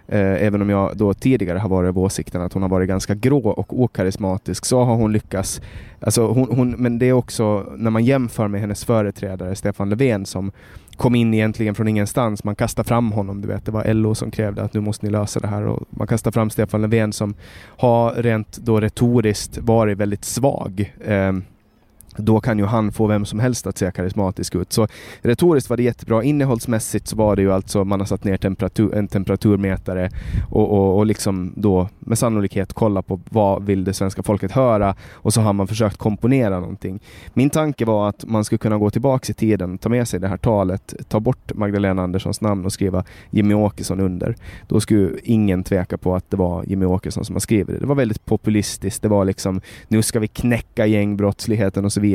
eh, 0.09 0.45
även 0.45 0.63
om 0.63 0.71
jag 0.71 0.97
då 0.97 1.15
tidigare 1.15 1.59
har 1.59 1.69
varit 1.69 1.89
av 1.89 1.99
åsikten 1.99 2.43
att 2.43 2.53
hon 2.53 2.63
har 2.63 2.69
varit 2.69 2.89
ganska 2.89 3.15
grå 3.15 3.49
och 3.49 3.81
okarismatisk 3.81 4.65
så 4.65 4.85
har 4.85 4.95
hon 4.95 5.13
lyckats. 5.13 5.61
Alltså 6.01 6.27
hon, 6.27 6.49
hon, 6.51 6.71
men 6.71 6.99
det 6.99 7.07
är 7.07 7.13
också 7.13 7.73
när 7.77 7.91
man 7.91 8.05
jämför 8.05 8.49
med 8.49 8.61
hennes 8.61 8.85
företrädare 8.85 9.55
Stefan 9.55 9.91
Löfven 9.91 10.27
som 10.27 10.53
kom 11.01 11.15
in 11.15 11.35
egentligen 11.35 11.75
från 11.75 11.89
ingenstans. 11.89 12.45
Man 12.45 12.57
kastade 12.57 12.89
fram 12.89 13.13
honom, 13.13 13.41
du 13.41 13.49
vet. 13.49 13.65
Det 13.65 13.73
var 13.73 13.95
LO 13.95 14.15
som 14.15 14.31
krävde 14.31 14.63
att 14.63 14.75
nu 14.75 14.81
måste 14.81 15.07
ni 15.07 15.13
lösa 15.13 15.41
det 15.41 15.47
här 15.47 15.67
och 15.67 15.87
man 15.91 16.07
kastade 16.07 16.35
fram 16.35 16.51
Stefan 16.51 16.83
Löfven 16.83 17.13
som 17.13 17.35
har 17.77 18.13
rent 18.13 18.57
då 18.57 18.81
retoriskt 18.81 19.59
varit 19.59 19.99
väldigt 19.99 20.25
svag. 20.25 20.95
Eh, 21.05 21.33
då 22.17 22.41
kan 22.41 22.59
ju 22.59 22.65
han 22.65 22.93
få 22.93 23.07
vem 23.07 23.25
som 23.25 23.41
helst 23.41 23.67
att 23.67 23.79
se 23.79 23.91
karismatisk 23.91 24.55
ut. 24.55 24.73
Så 24.73 24.87
retoriskt 25.21 25.71
var 25.71 25.77
det 25.77 25.83
jättebra. 25.83 26.23
Innehållsmässigt 26.23 27.09
så 27.09 27.17
var 27.17 27.37
det 27.37 27.43
ju 27.43 27.53
alltså 27.53 27.85
man 27.85 28.01
har 28.01 28.07
satt 28.07 28.25
ner 28.25 28.37
temperatur, 28.37 28.95
en 28.95 29.09
temperaturmätare 29.09 30.11
och, 30.51 30.71
och, 30.71 30.99
och 30.99 31.07
liksom 31.07 31.53
då 31.57 31.89
med 31.99 32.19
sannolikhet 32.19 32.73
kolla 32.73 33.03
på 33.03 33.21
vad 33.31 33.65
vill 33.65 33.85
det 33.85 33.93
svenska 33.93 34.23
folket 34.23 34.53
höra 34.53 34.95
och 35.13 35.33
så 35.33 35.41
har 35.41 35.53
man 35.53 35.67
försökt 35.67 35.97
komponera 35.97 36.61
någonting. 36.61 37.01
Min 37.35 37.51
tanke 37.51 37.85
var 37.85 38.09
att 38.09 38.25
man 38.25 38.45
skulle 38.45 38.59
kunna 38.59 38.79
gå 38.79 38.91
tillbaka 38.91 39.31
i 39.31 39.35
tiden, 39.35 39.79
ta 39.79 39.89
med 39.89 40.09
sig 40.09 40.21
det 40.21 40.29
här 40.29 40.37
talet, 40.37 40.95
ta 41.09 41.21
bort 41.21 41.55
Magdalena 41.55 42.03
Anderssons 42.03 42.41
namn 42.41 42.65
och 42.65 42.73
skriva 42.73 43.05
Jimmy 43.31 43.55
Åkesson 43.55 44.01
under. 44.01 44.37
Då 44.69 44.81
skulle 44.81 45.11
ingen 45.23 45.65
tveka 45.65 45.99
på 45.99 46.15
att 46.15 46.31
det 46.31 46.37
var 46.37 46.65
Jimmy 46.65 46.87
Åkesson 46.87 47.25
som 47.25 47.35
har 47.35 47.41
skrivit 47.41 47.67
det. 47.67 47.79
Det 47.79 47.87
var 47.87 47.95
väldigt 47.95 48.25
populistiskt. 48.25 49.03
Det 49.03 49.09
var 49.09 49.25
liksom 49.25 49.61
nu 49.89 50.03
ska 50.03 50.21
vi 50.21 50.29
knäcka 50.29 50.87
gängbrottsligheten 50.87 51.85
och 51.85 51.93
så 51.93 52.01
vidare. 52.01 52.10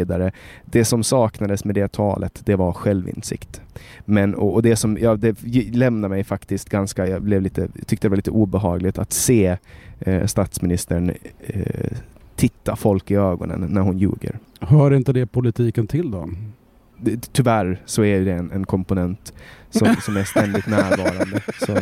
Det 0.66 0.86
som 0.86 1.04
saknades 1.04 1.66
med 1.66 1.76
det 1.76 1.92
talet, 1.92 2.42
det 2.46 2.56
var 2.56 2.74
självinsikt. 2.74 3.62
Men, 4.06 4.36
och, 4.36 4.54
och 4.54 4.62
det 4.62 4.76
som 4.76 4.98
ja, 5.02 5.16
det 5.16 5.38
lämnade 5.76 6.10
mig 6.10 6.24
faktiskt 6.24 6.70
ganska, 6.70 7.08
jag 7.08 7.22
blev 7.22 7.42
lite, 7.42 7.68
tyckte 7.86 8.08
det 8.08 8.10
var 8.10 8.16
lite 8.16 8.32
obehagligt 8.32 8.98
att 8.98 9.14
se 9.14 9.58
eh, 10.00 10.26
statsministern 10.26 11.12
eh, 11.40 11.98
titta 12.36 12.76
folk 12.76 13.12
i 13.12 13.16
ögonen 13.16 13.68
när 13.70 13.82
hon 13.82 13.98
ljuger. 13.98 14.40
Hör 14.60 14.94
inte 14.94 15.14
det 15.14 15.26
politiken 15.26 15.88
till 15.88 16.12
då? 16.12 16.30
Tyvärr 17.32 17.82
så 17.86 18.04
är 18.04 18.26
det 18.26 18.32
en, 18.32 18.52
en 18.52 18.66
komponent 18.66 19.34
som, 19.70 19.96
som 20.02 20.18
är 20.18 20.24
ständigt 20.24 20.68
närvarande. 20.68 21.42
Så, 21.66 21.78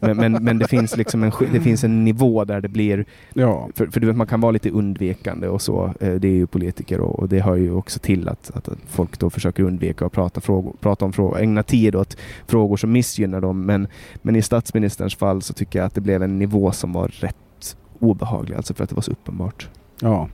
men, 0.00 0.16
men, 0.16 0.32
men, 0.32 0.58
det 0.58 0.68
finns 0.68 0.96
liksom 0.96 1.22
en, 1.22 1.32
det 1.52 1.60
finns 1.60 1.84
en 1.84 2.04
nivå 2.04 2.44
där 2.44 2.60
det 2.60 2.68
blir... 2.68 3.04
Ja. 3.34 3.68
För, 3.74 3.86
för 3.86 4.00
du 4.00 4.06
vet, 4.06 4.16
man 4.16 4.26
kan 4.26 4.40
vara 4.40 4.52
lite 4.52 4.70
undvikande 4.70 5.48
och 5.48 5.62
så. 5.62 5.94
Eh, 6.00 6.14
det 6.14 6.28
är 6.28 6.32
ju 6.32 6.46
politiker 6.46 7.00
och, 7.00 7.18
och 7.18 7.28
det 7.28 7.40
hör 7.40 7.56
ju 7.56 7.72
också 7.72 7.98
till 7.98 8.28
att, 8.28 8.50
att 8.54 8.68
folk 8.86 9.18
då 9.18 9.30
försöker 9.30 9.62
undvika 9.62 10.06
att 10.06 10.12
prata, 10.12 10.40
frågor, 10.40 10.76
prata 10.80 11.04
om 11.04 11.12
frågor, 11.12 11.38
ägna 11.38 11.62
tid 11.62 11.96
åt 11.96 12.16
frågor 12.46 12.76
som 12.76 12.92
missgynnar 12.92 13.40
dem. 13.40 13.66
Men, 13.66 13.88
men 14.22 14.36
i 14.36 14.42
statsministerns 14.42 15.16
fall 15.16 15.42
så 15.42 15.52
tycker 15.52 15.78
jag 15.78 15.86
att 15.86 15.94
det 15.94 16.00
blev 16.00 16.22
en 16.22 16.38
nivå 16.38 16.72
som 16.72 16.92
var 16.92 17.08
rätt 17.08 17.76
obehaglig, 17.98 18.56
alltså 18.56 18.74
för 18.74 18.84
att 18.84 18.90
det 18.90 18.96
var 18.96 19.02
så 19.02 19.10
uppenbart. 19.10 19.68
Ja. 20.00 20.28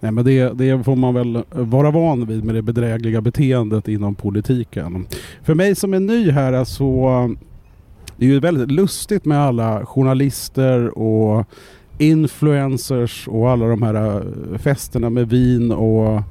Nej, 0.00 0.12
men 0.12 0.24
det, 0.24 0.58
det, 0.58 0.84
får 0.84 0.96
man 0.96 1.14
väl 1.14 1.42
vara 1.50 1.90
van 1.90 2.26
vid 2.26 2.44
med 2.44 2.54
det 2.54 2.62
bedrägliga 2.62 3.20
beteendet 3.20 3.88
inom 3.88 4.14
politiken. 4.14 5.06
För 5.42 5.54
mig 5.54 5.74
som 5.74 5.94
är 5.94 6.00
ny 6.00 6.30
här 6.30 6.64
så 6.64 7.08
det 8.16 8.26
är 8.26 8.30
ju 8.30 8.40
väldigt 8.40 8.70
lustigt 8.70 9.24
med 9.24 9.38
alla 9.38 9.86
journalister 9.86 10.98
och 10.98 11.46
influencers 11.98 13.28
och 13.28 13.50
alla 13.50 13.66
de 13.66 13.82
här 13.82 14.16
eh, 14.16 14.58
festerna 14.58 15.10
med 15.10 15.28
vin 15.28 15.72
och 15.72 16.22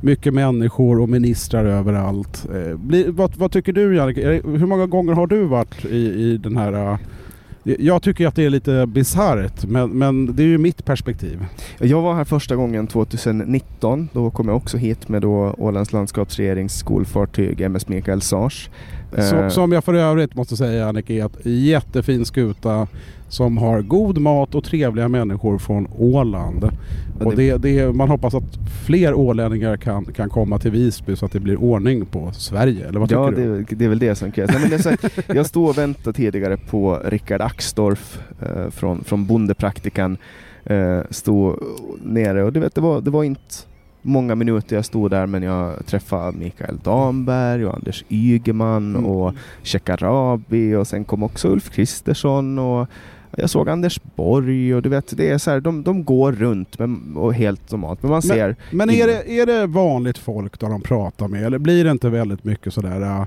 mycket 0.00 0.34
människor 0.34 1.00
och 1.00 1.08
ministrar 1.08 1.64
överallt. 1.64 2.46
Eh, 2.54 2.78
vad, 3.08 3.36
vad, 3.36 3.52
tycker 3.52 3.72
du 3.72 3.96
Jannik? 3.96 4.18
Hur 4.18 4.66
många 4.66 4.86
gånger 4.86 5.12
har 5.12 5.26
du 5.26 5.44
varit 5.44 5.84
i, 5.84 5.96
i 5.96 6.38
den 6.42 6.56
här 6.56 6.72
eh, 6.72 6.98
jag 7.66 8.02
tycker 8.02 8.26
att 8.26 8.34
det 8.34 8.44
är 8.44 8.50
lite 8.50 8.86
bisarrt, 8.86 9.64
men, 9.64 9.90
men 9.90 10.36
det 10.36 10.42
är 10.42 10.46
ju 10.46 10.58
mitt 10.58 10.84
perspektiv. 10.84 11.46
Jag 11.78 12.02
var 12.02 12.14
här 12.14 12.24
första 12.24 12.56
gången 12.56 12.86
2019. 12.86 14.08
Då 14.12 14.30
kom 14.30 14.48
jag 14.48 14.56
också 14.56 14.76
hit 14.76 15.08
med 15.08 15.22
då 15.22 15.54
Ålands 15.58 15.92
landskapsregerings 15.92 16.78
skolfartyg 16.78 17.60
MS 17.60 17.88
Mikael 17.88 18.20
Sars. 18.20 18.70
Som, 19.22 19.38
Eh, 19.38 19.48
som 19.48 19.72
jag 19.72 19.84
för 19.84 19.94
övrigt 19.94 20.34
måste 20.34 20.56
säga 20.56 20.88
Annika 20.88 21.12
är 21.14 21.26
ett 21.26 21.38
jättefin 21.46 22.24
skuta 22.24 22.86
som 23.28 23.58
har 23.58 23.82
god 23.82 24.18
mat 24.18 24.54
och 24.54 24.64
trevliga 24.64 25.08
människor 25.08 25.58
från 25.58 25.88
Åland. 25.98 26.64
Ja, 27.20 27.26
Och 27.26 27.36
det- 27.36 27.56
det, 27.56 27.94
man 27.94 28.08
hoppas 28.08 28.34
att 28.34 28.58
fler 28.86 29.14
ålänningar 29.14 29.76
kan, 29.76 30.04
kan 30.04 30.30
komma 30.30 30.58
till 30.58 30.70
Visby 30.70 31.16
så 31.16 31.26
att 31.26 31.32
det 31.32 31.40
blir 31.40 31.56
ordning 31.60 32.06
på 32.06 32.32
Sverige. 32.32 32.88
Eller 32.88 33.00
vad 33.00 33.08
tycker 33.08 33.20
Ja, 33.22 33.30
du? 33.30 33.36
det, 33.36 33.72
är- 33.72 33.76
det 33.76 33.84
är 33.84 33.88
väl 33.88 33.98
det 33.98 34.14
som 34.14 34.32
krävs. 34.32 34.50
Nej, 34.52 34.70
men 34.70 34.78
så 34.82 34.88
här, 34.88 34.98
jag 35.34 35.46
stod 35.46 35.68
och 35.68 35.78
väntade 35.78 36.16
tidigare 36.16 36.56
på 36.56 37.00
Rickard 37.04 37.40
Axdorff 37.40 38.18
eh, 38.42 38.70
från, 38.70 39.04
från 39.04 39.26
Bondepraktikan. 39.26 40.16
Eh, 40.64 41.00
stod 41.10 41.56
nere 42.02 42.42
och 42.44 42.52
du 42.52 42.60
vet, 42.60 42.74
det 42.74 42.80
var, 42.80 43.00
det 43.00 43.10
var 43.10 43.24
inte 43.24 43.40
många 44.06 44.34
minuter 44.34 44.76
jag 44.76 44.84
stod 44.84 45.10
där 45.10 45.26
men 45.26 45.42
jag 45.42 45.86
träffade 45.86 46.38
Mikael 46.38 46.78
Damberg 46.84 47.66
och 47.66 47.74
Anders 47.74 48.04
Ygeman 48.08 48.96
Mm. 48.96 49.06
och 49.06 49.34
Shekarabi 49.62 50.74
och 50.74 50.86
sen 50.86 51.04
kom 51.04 51.22
också 51.22 51.48
Ulf 51.48 51.70
Kristersson 51.70 52.58
och 52.58 52.88
jag 53.38 53.50
såg 53.50 53.68
Anders 53.68 54.00
Borg 54.16 54.74
och 54.74 54.82
du 54.82 54.88
vet, 54.88 55.16
det 55.16 55.30
är 55.30 55.38
så 55.38 55.50
här, 55.50 55.60
de, 55.60 55.82
de 55.82 56.04
går 56.04 56.32
runt 56.32 56.78
men, 56.78 57.16
och 57.16 57.34
helt 57.34 57.70
normalt. 57.70 58.02
Men 58.02 58.10
man 58.10 58.22
Men- 58.24 58.36
ser 58.36 58.56
Men 58.70 58.90
är 58.90 59.06
det, 59.06 59.30
är 59.40 59.46
det 59.46 59.66
vanligt 59.66 60.18
folk 60.18 60.58
då 60.60 60.68
de 60.68 60.80
pratar 60.80 61.28
med 61.28 61.44
eller 61.44 61.58
blir 61.58 61.84
det 61.84 61.90
inte 61.90 62.08
väldigt 62.08 62.44
mycket 62.44 62.74
sådär 62.74 63.00
uh, 63.02 63.24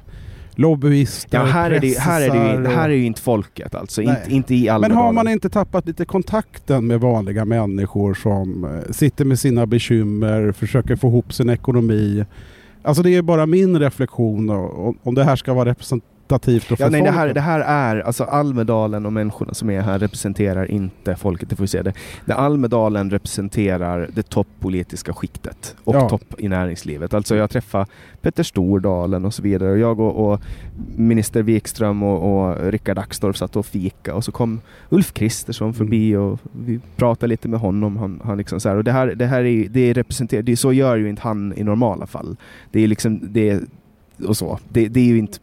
lobbyister, 0.60 1.38
Ja, 1.38 1.44
här 1.44 1.72
är, 1.72 1.80
det, 1.80 2.00
här, 2.00 2.22
är 2.22 2.30
det, 2.30 2.62
ju- 2.62 2.68
här 2.76 2.90
är 2.90 2.94
ju 2.94 3.06
inte 3.06 3.22
folket 3.22 3.76
alltså, 3.76 4.02
Nej. 4.02 4.16
inte, 4.24 4.36
inte 4.36 4.56
i 4.56 4.80
Men 4.82 4.92
har 4.92 5.12
man 5.14 5.28
inte 5.28 5.50
tappat 5.50 5.88
lite 5.88 6.06
kontakten 6.06 6.88
med 6.88 7.00
vanliga 7.00 7.46
människor 7.46 8.14
som 8.14 8.64
eh, 8.66 8.92
sitter 8.92 9.26
med 9.26 9.40
sina 9.40 9.66
bekymmer, 9.66 10.52
försöker 10.52 10.96
få 10.96 11.08
ihop 11.08 11.34
sin 11.34 11.50
ekonomi? 11.50 12.26
Alltså 12.82 13.04
det 13.04 13.16
är 13.16 13.22
bara 13.22 13.46
min 13.46 13.80
reflektion 13.80 14.50
om 15.04 15.16
det 15.16 15.24
här 15.24 15.36
ska 15.36 15.54
vara 15.54 15.70
representativt 15.70 16.14
för 16.30 16.76
Ja, 16.80 16.90
nej, 16.90 17.02
det, 17.02 17.12
här, 17.12 17.34
det 17.34 17.42
här 17.42 17.60
är, 17.60 18.00
alltså 18.02 18.24
Almedalen 18.24 19.06
och 19.06 19.14
människorna 19.14 19.54
som 19.54 19.70
är 19.70 19.82
här 19.82 20.00
representerar 20.00 20.72
inte 20.72 21.16
folket, 21.16 21.50
det 21.50 21.56
får 21.56 21.64
vi 21.64 21.68
se 21.68 21.82
det. 21.82 21.94
det 22.26 22.34
Almedalen 22.34 23.10
representerar 23.10 24.10
det 24.14 24.30
toppolitiska 24.30 25.14
skiktet 25.14 25.76
och 25.84 25.96
Ja. 25.96 26.10
topp 26.10 26.34
i 26.38 26.48
näringslivet. 26.48 27.14
Alltså 27.14 27.36
jag 27.36 27.50
träffade 27.50 27.86
Petter 28.22 28.44
Stordalen 28.44 29.26
och 29.26 29.34
så 29.34 29.42
vidare. 29.42 29.72
Och 29.72 29.78
jag 29.80 30.00
och, 30.00 30.32
och 30.34 30.42
minister 30.96 31.44
Wikström 31.44 32.04
och, 32.04 32.50
och 32.50 32.72
Rickard 32.72 32.98
Axdorff 32.98 33.38
satt 33.38 33.56
och 33.56 33.66
fika 33.66 34.16
och 34.16 34.24
så 34.24 34.32
kom 34.32 34.62
Ulf 34.90 35.14
Kristersson 35.14 35.74
förbi 35.74 36.00
Mm. 36.14 36.22
och 36.22 36.40
vi 36.66 36.80
pratade 36.96 37.28
lite 37.28 37.48
med 37.48 37.60
honom. 37.60 37.98
Han, 37.98 38.22
han 38.24 38.38
liksom 38.38 38.60
så 38.60 38.70
här, 38.70 38.76
och 38.76 38.84
det 38.84 38.92
här, 38.92 39.08
det 39.08 39.26
här 39.26 39.44
är, 39.44 39.70
det 39.70 39.80
är 39.80 39.94
representerat, 39.94 40.46
det 40.46 40.58
så 40.58 40.74
gör 40.74 40.96
ju 40.98 41.10
inte 41.10 41.22
han 41.22 41.54
i 41.56 41.64
normala 41.64 42.08
fall. 42.08 42.38
Det 42.72 42.84
är 42.84 42.88
liksom, 42.88 43.20
det 43.34 43.50
är, 43.50 43.62
och 44.28 44.38
så. 44.38 44.60
Det, 44.70 44.88
det 44.88 45.00
är 45.00 45.06
ju 45.06 45.18
inte 45.18 45.38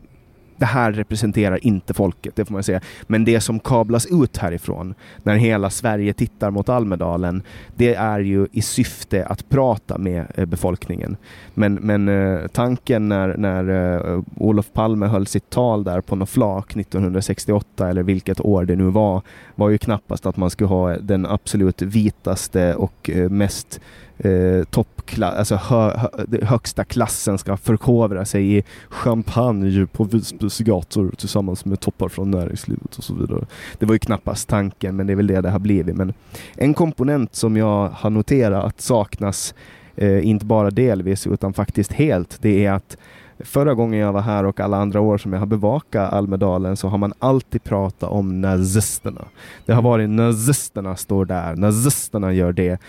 det 0.58 0.66
här 0.66 0.92
representerar 0.92 1.66
inte 1.66 1.94
folket, 1.94 2.36
det 2.36 2.44
får 2.44 2.52
man 2.52 2.62
säga. 2.62 2.80
Men 3.06 3.24
det 3.24 3.40
som 3.40 3.60
kablas 3.60 4.06
ut 4.06 4.36
härifrån, 4.36 4.94
när 5.22 5.36
hela 5.36 5.70
Sverige 5.70 6.12
tittar 6.12 6.50
mot 6.50 6.68
Almedalen, 6.68 7.42
det 7.76 7.94
är 7.94 8.20
ju 8.20 8.46
i 8.52 8.62
syfte 8.62 9.26
att 9.26 9.48
prata 9.48 9.98
med 9.98 10.26
eh, 10.34 10.44
befolkningen. 10.44 11.16
Men, 11.54 11.74
men 11.74 12.08
eh, 12.08 12.46
tanken 12.46 13.08
när, 13.08 13.36
när 13.36 13.94
eh, 14.14 14.22
Olof 14.36 14.72
Palme 14.72 15.06
höll 15.06 15.26
sitt 15.26 15.50
tal 15.50 15.84
där 15.84 16.00
på 16.00 16.16
något 16.16 16.30
flak 16.30 16.76
1968, 16.76 17.88
eller 17.88 18.02
vilket 18.02 18.40
år 18.40 18.64
det 18.64 18.76
nu 18.76 18.84
var, 18.84 19.22
var 19.54 19.70
ju 19.70 19.78
knappast 19.78 20.26
att 20.26 20.36
man 20.36 20.50
skulle 20.50 20.68
ha 20.68 20.96
den 20.96 21.26
absolut 21.26 21.82
vitaste 21.82 22.74
och 22.74 23.10
mest 23.30 23.80
eh, 24.18 24.64
toppklass, 24.70 25.34
alltså 25.34 25.56
hö, 25.56 25.96
hö, 25.96 26.08
högsta 26.42 26.84
klassen 26.84 27.38
ska 27.38 27.56
förkovra 27.56 28.24
sig 28.24 28.56
i 28.56 28.64
champagne 28.88 29.86
på 29.86 30.04
Visbys 30.04 30.58
gator 30.58 31.12
tillsammans 31.18 31.64
med 31.64 31.80
toppar 31.80 32.08
från 32.08 32.30
näringslivet 32.30 32.96
och 32.96 33.04
så 33.04 33.14
vidare. 33.14 33.46
Det 33.78 33.86
var 33.86 33.94
ju 33.94 33.98
knappast 33.98 34.48
tanken, 34.48 34.96
men 34.96 35.06
det 35.06 35.12
är 35.12 35.16
väl 35.16 35.26
det 35.26 35.40
det 35.40 35.50
har 35.50 35.58
blivit. 35.58 35.96
Men 35.96 36.12
en 36.54 36.74
komponent 36.74 37.34
som 37.34 37.56
jag 37.56 37.88
har 37.88 38.10
noterat 38.10 38.80
saknas, 38.80 39.54
eh, 39.96 40.26
inte 40.26 40.46
bara 40.46 40.70
delvis 40.70 41.26
utan 41.26 41.52
faktiskt 41.52 41.92
helt, 41.92 42.38
det 42.40 42.66
är 42.66 42.72
att 42.72 42.96
Förra 43.38 43.74
gången 43.74 44.00
jag 44.00 44.12
var 44.12 44.20
här 44.20 44.44
och 44.44 44.60
alla 44.60 44.76
andra 44.76 45.00
år 45.00 45.18
som 45.18 45.32
jag 45.32 45.40
har 45.40 45.46
bevakat 45.46 46.12
Almedalen 46.12 46.76
så 46.76 46.88
har 46.88 46.98
man 46.98 47.12
alltid 47.18 47.64
pratat 47.64 48.10
om 48.10 48.40
nazisterna. 48.40 49.24
Det 49.66 49.72
har 49.72 49.82
varit 49.82 50.10
nazisterna 50.10 50.96
står 50.96 51.24
där, 51.24 51.56
nazisterna 51.56 52.32
gör 52.32 52.52
det. 52.52 52.80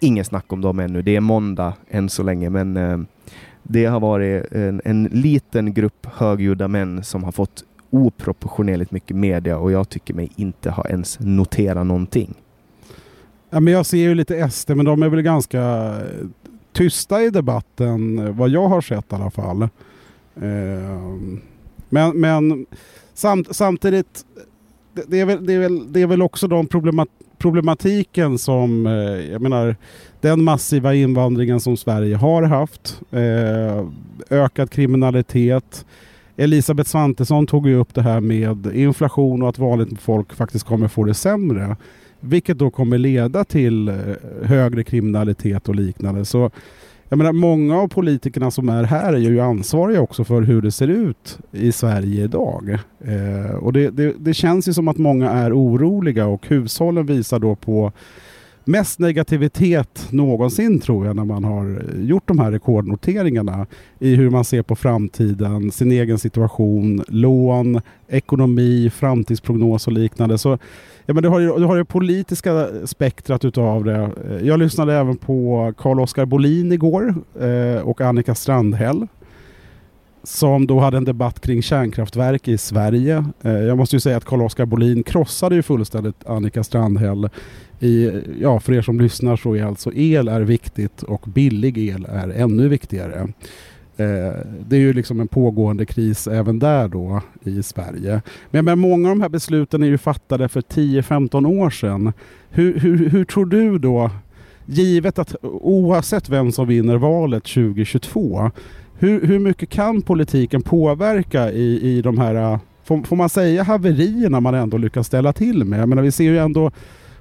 Inget 0.00 0.26
snack 0.26 0.52
om 0.52 0.60
dem 0.60 0.78
ännu. 0.78 1.02
Det 1.02 1.16
är 1.16 1.20
måndag 1.20 1.74
än 1.88 2.08
så 2.08 2.22
länge 2.22 2.50
men 2.50 2.76
eh, 2.76 2.98
det 3.62 3.84
har 3.84 4.00
varit 4.00 4.52
en, 4.52 4.80
en 4.84 5.04
liten 5.04 5.74
grupp 5.74 6.06
högljudda 6.12 6.68
män 6.68 7.04
som 7.04 7.24
har 7.24 7.32
fått 7.32 7.64
oproportionerligt 7.90 8.90
mycket 8.90 9.16
media 9.16 9.58
och 9.58 9.72
jag 9.72 9.88
tycker 9.88 10.14
mig 10.14 10.30
inte 10.36 10.70
ha 10.70 10.88
ens 10.88 11.20
noterat 11.20 11.86
någonting. 11.86 12.34
Ja, 13.50 13.60
men 13.60 13.72
jag 13.72 13.86
ser 13.86 13.98
ju 13.98 14.14
lite 14.14 14.50
SD, 14.50 14.70
men 14.70 14.84
de 14.84 15.02
är 15.02 15.08
väl 15.08 15.22
ganska 15.22 15.60
eh, 15.60 16.26
tysta 16.72 17.22
i 17.22 17.30
debatten, 17.30 18.18
eh, 18.18 18.30
vad 18.30 18.48
jag 18.48 18.68
har 18.68 18.80
sett 18.80 19.12
i 19.12 19.14
alla 19.14 19.30
fall. 19.30 19.62
Eh, 19.62 19.68
Men, 21.88 22.20
men 22.20 22.66
samt, 23.14 23.56
samtidigt, 23.56 24.24
det, 24.92 25.02
det, 25.08 25.20
är 25.20 25.24
väl, 25.24 25.46
det, 25.46 25.52
är 25.52 25.58
väl, 25.58 25.92
det 25.92 26.02
är 26.02 26.06
väl 26.06 26.22
också 26.22 26.48
de 26.48 26.66
problemat, 26.66 27.08
problematiken 27.40 28.38
som, 28.38 28.86
eh, 28.86 29.32
jag 29.32 29.42
menar, 29.42 29.76
den 30.20 30.44
massiva 30.44 30.94
invandringen 30.94 31.60
som 31.60 31.76
Sverige 31.76 32.16
har 32.16 32.42
haft, 32.42 33.00
eh, 33.10 33.86
ökad 34.38 34.70
kriminalitet. 34.70 35.84
Elisabeth 36.36 36.90
Svantesson 36.90 37.46
tog 37.46 37.68
ju 37.68 37.74
upp 37.74 37.94
det 37.94 38.02
här 38.02 38.20
med 38.20 38.66
inflation 38.74 39.42
och 39.42 39.48
att 39.48 39.58
vanligt 39.58 40.00
folk 40.00 40.32
faktiskt 40.34 40.66
kommer 40.66 40.88
få 40.88 41.04
det 41.04 41.14
sämre. 41.14 41.76
Vilket 42.20 42.58
då 42.58 42.70
kommer 42.70 42.98
leda 42.98 43.44
till 43.44 43.88
eh, 43.88 43.94
högre 44.42 44.84
kriminalitet 44.84 45.68
och 45.68 45.74
liknande. 45.74 46.24
Så 46.24 46.50
jag 47.10 47.18
menar, 47.18 47.32
många 47.32 47.78
av 47.78 47.88
politikerna 47.88 48.50
som 48.50 48.68
är 48.68 48.84
här 48.84 49.12
är 49.12 49.18
ju 49.18 49.40
ansvariga 49.40 50.00
också 50.00 50.24
för 50.24 50.42
hur 50.42 50.62
det 50.62 50.72
ser 50.72 50.88
ut 50.88 51.38
i 51.52 51.72
Sverige 51.72 52.24
idag. 52.24 52.78
Eh, 53.04 53.54
och 53.54 53.72
det, 53.72 53.90
det, 53.90 54.14
det 54.18 54.34
känns 54.34 54.68
ju 54.68 54.72
som 54.72 54.88
att 54.88 54.98
många 54.98 55.30
är 55.30 55.52
oroliga 55.52 56.26
och 56.26 56.46
hushållen 56.48 57.06
visar 57.06 57.38
då 57.38 57.54
på 57.54 57.92
mest 58.64 58.98
negativitet 58.98 60.06
någonsin 60.10 60.80
tror 60.80 61.06
jag 61.06 61.16
när 61.16 61.24
man 61.24 61.44
har 61.44 61.82
gjort 62.00 62.28
de 62.28 62.38
här 62.38 62.52
rekordnoteringarna 62.52 63.66
i 63.98 64.14
hur 64.14 64.30
man 64.30 64.44
ser 64.44 64.62
på 64.62 64.76
framtiden, 64.76 65.70
sin 65.70 65.92
egen 65.92 66.18
situation, 66.18 67.04
lån, 67.08 67.80
ekonomi, 68.08 68.90
framtidsprognos 68.90 69.86
och 69.86 69.92
liknande. 69.92 70.38
Så 70.38 70.58
Ja, 71.06 71.14
men 71.14 71.22
du 71.22 71.28
har 71.28 71.40
ju 71.40 71.58
du 71.58 71.64
har 71.64 71.76
det 71.76 71.84
politiska 71.84 72.68
spektrat 72.84 73.44
utav 73.44 73.84
det. 73.84 74.10
Jag 74.42 74.58
lyssnade 74.58 74.94
även 74.94 75.16
på 75.16 75.72
Carl-Oskar 75.78 76.24
Bolin 76.24 76.72
igår 76.72 77.14
eh, 77.40 77.82
och 77.82 78.00
Annika 78.00 78.34
Strandhäll 78.34 79.06
som 80.22 80.66
då 80.66 80.80
hade 80.80 80.96
en 80.96 81.04
debatt 81.04 81.40
kring 81.40 81.62
kärnkraftverk 81.62 82.48
i 82.48 82.58
Sverige. 82.58 83.24
Eh, 83.42 83.52
jag 83.52 83.78
måste 83.78 83.96
ju 83.96 84.00
säga 84.00 84.16
att 84.16 84.24
Carl-Oskar 84.24 84.66
Bolin 84.66 85.02
krossade 85.02 85.54
ju 85.54 85.62
fullständigt 85.62 86.26
Annika 86.26 86.64
Strandhäll. 86.64 87.28
I, 87.80 88.10
ja, 88.40 88.60
för 88.60 88.72
er 88.72 88.82
som 88.82 89.00
lyssnar 89.00 89.36
så 89.36 89.56
är 89.56 89.64
alltså 89.64 89.92
el 89.94 90.28
är 90.28 90.40
viktigt 90.40 91.02
och 91.02 91.24
billig 91.26 91.78
el 91.78 92.06
är 92.10 92.28
ännu 92.28 92.68
viktigare. 92.68 93.28
Eh, 93.96 94.34
det 94.68 94.76
är 94.76 94.80
ju 94.80 94.92
liksom 94.92 95.20
en 95.20 95.28
pågående 95.28 95.86
kris 95.86 96.26
även 96.26 96.58
där 96.58 96.88
då 96.88 97.20
i 97.44 97.62
Sverige. 97.62 98.22
Men, 98.50 98.64
men 98.64 98.78
många 98.78 99.08
av 99.08 99.16
de 99.16 99.22
här 99.22 99.28
besluten 99.28 99.82
är 99.82 99.86
ju 99.86 99.98
fattade 99.98 100.48
för 100.48 100.60
10-15 100.60 101.46
år 101.46 101.70
sedan. 101.70 102.12
Hur, 102.50 102.78
hur, 102.78 103.08
hur 103.08 103.24
tror 103.24 103.46
du 103.46 103.78
då, 103.78 104.10
givet 104.66 105.18
att 105.18 105.34
oavsett 105.42 106.28
vem 106.28 106.52
som 106.52 106.68
vinner 106.68 106.96
valet 106.96 107.44
2022, 107.44 108.50
hur, 109.00 109.26
hur 109.26 109.38
mycket 109.38 109.70
kan 109.70 110.02
politiken 110.02 110.62
påverka 110.62 111.50
i, 111.50 111.80
i 111.82 112.02
de 112.02 112.18
här, 112.18 112.34
äh, 112.34 112.58
får, 112.84 113.02
får 113.02 113.16
man 113.16 113.28
säga 113.28 113.62
haverierna 113.62 114.40
man 114.40 114.54
ändå 114.54 114.76
lyckas 114.76 115.06
ställa 115.06 115.32
till 115.32 115.64
med? 115.64 115.80
Jag 115.80 115.88
menar, 115.88 116.02
vi 116.02 116.12
ser 116.12 116.24
ju 116.24 116.38
ändå 116.38 116.70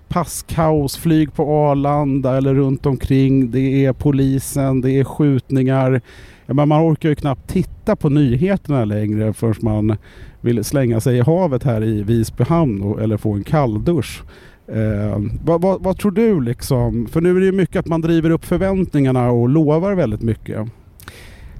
passkaos, 0.08 0.98
flyg 0.98 1.34
på 1.34 1.44
Arlanda 1.44 2.38
eller 2.38 2.54
runt 2.54 2.86
omkring. 2.86 3.52
Det 3.52 3.86
är 3.86 3.94
polisen, 3.94 4.82
det 4.82 4.92
är 4.92 5.04
skjutningar. 5.04 6.02
Men 6.46 6.68
man 6.68 6.92
orkar 6.92 7.10
ju 7.10 7.16
knappt 7.16 7.50
titta 7.50 7.96
på 7.96 8.10
nyheterna 8.10 8.86
längre 8.86 9.34
förrän 9.34 9.56
man 9.62 9.98
vill 10.42 10.64
slänga 10.64 11.00
sig 11.00 11.18
i 11.18 11.22
havet 11.22 11.64
här 11.64 11.84
i 11.84 12.04
Visby 12.04 12.44
hamn 12.44 12.82
och, 12.82 13.02
eller 13.02 13.18
få 13.18 13.34
en 13.34 13.44
kalldusch. 13.44 14.24
Eh, 14.68 15.20
vad, 15.46 15.62
vad, 15.62 15.84
vad 15.84 15.98
tror 15.98 16.12
du 16.12 16.42
liksom? 16.42 17.08
För 17.12 17.22
nu 17.22 17.36
är 17.36 17.40
det 17.40 17.46
ju 17.46 17.52
mycket 17.52 17.80
att 17.80 17.88
man 17.88 18.02
driver 18.02 18.30
upp 18.30 18.46
förväntningarna 18.46 19.32
och 19.32 19.50
lovar 19.50 19.94
väldigt 19.94 20.22
mycket. 20.22 20.70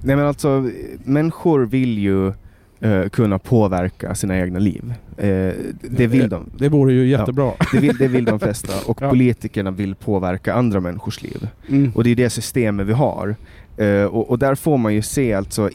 Nej 0.02 0.16
men 0.16 0.26
alltså, 0.26 0.70
människor 1.04 1.60
vill 1.66 1.98
ju 1.98 2.32
eh, 2.80 3.08
kunna 3.08 3.38
påverka 3.38 4.14
sina 4.14 4.38
egna 4.38 4.58
liv. 4.58 4.94
Eh, 5.16 5.52
det 5.90 6.06
vill 6.06 6.28
de. 6.28 6.50
Det 6.58 6.68
vore 6.68 6.92
ju 6.92 7.08
jättebra. 7.08 7.52
Det 7.72 7.78
vill, 7.78 7.96
det 7.96 8.08
vill 8.08 8.24
de 8.24 8.40
flesta. 8.40 8.72
Och 8.90 9.02
Ja. 9.02 9.10
politikerna 9.10 9.70
vill 9.70 9.94
påverka 9.94 10.54
andra 10.54 10.80
människors 10.80 11.22
liv. 11.22 11.48
Mm. 11.68 11.92
Och 11.94 12.04
det 12.04 12.10
är 12.10 12.14
det 12.16 12.30
systemet 12.30 12.86
vi 12.86 12.92
har. 12.92 13.34
Eh, 13.76 14.04
och, 14.04 14.30
och 14.30 14.38
där 14.38 14.54
får 14.54 14.78
man 14.78 14.94
ju 14.94 15.02
se 15.02 15.32
alltså 15.34 15.70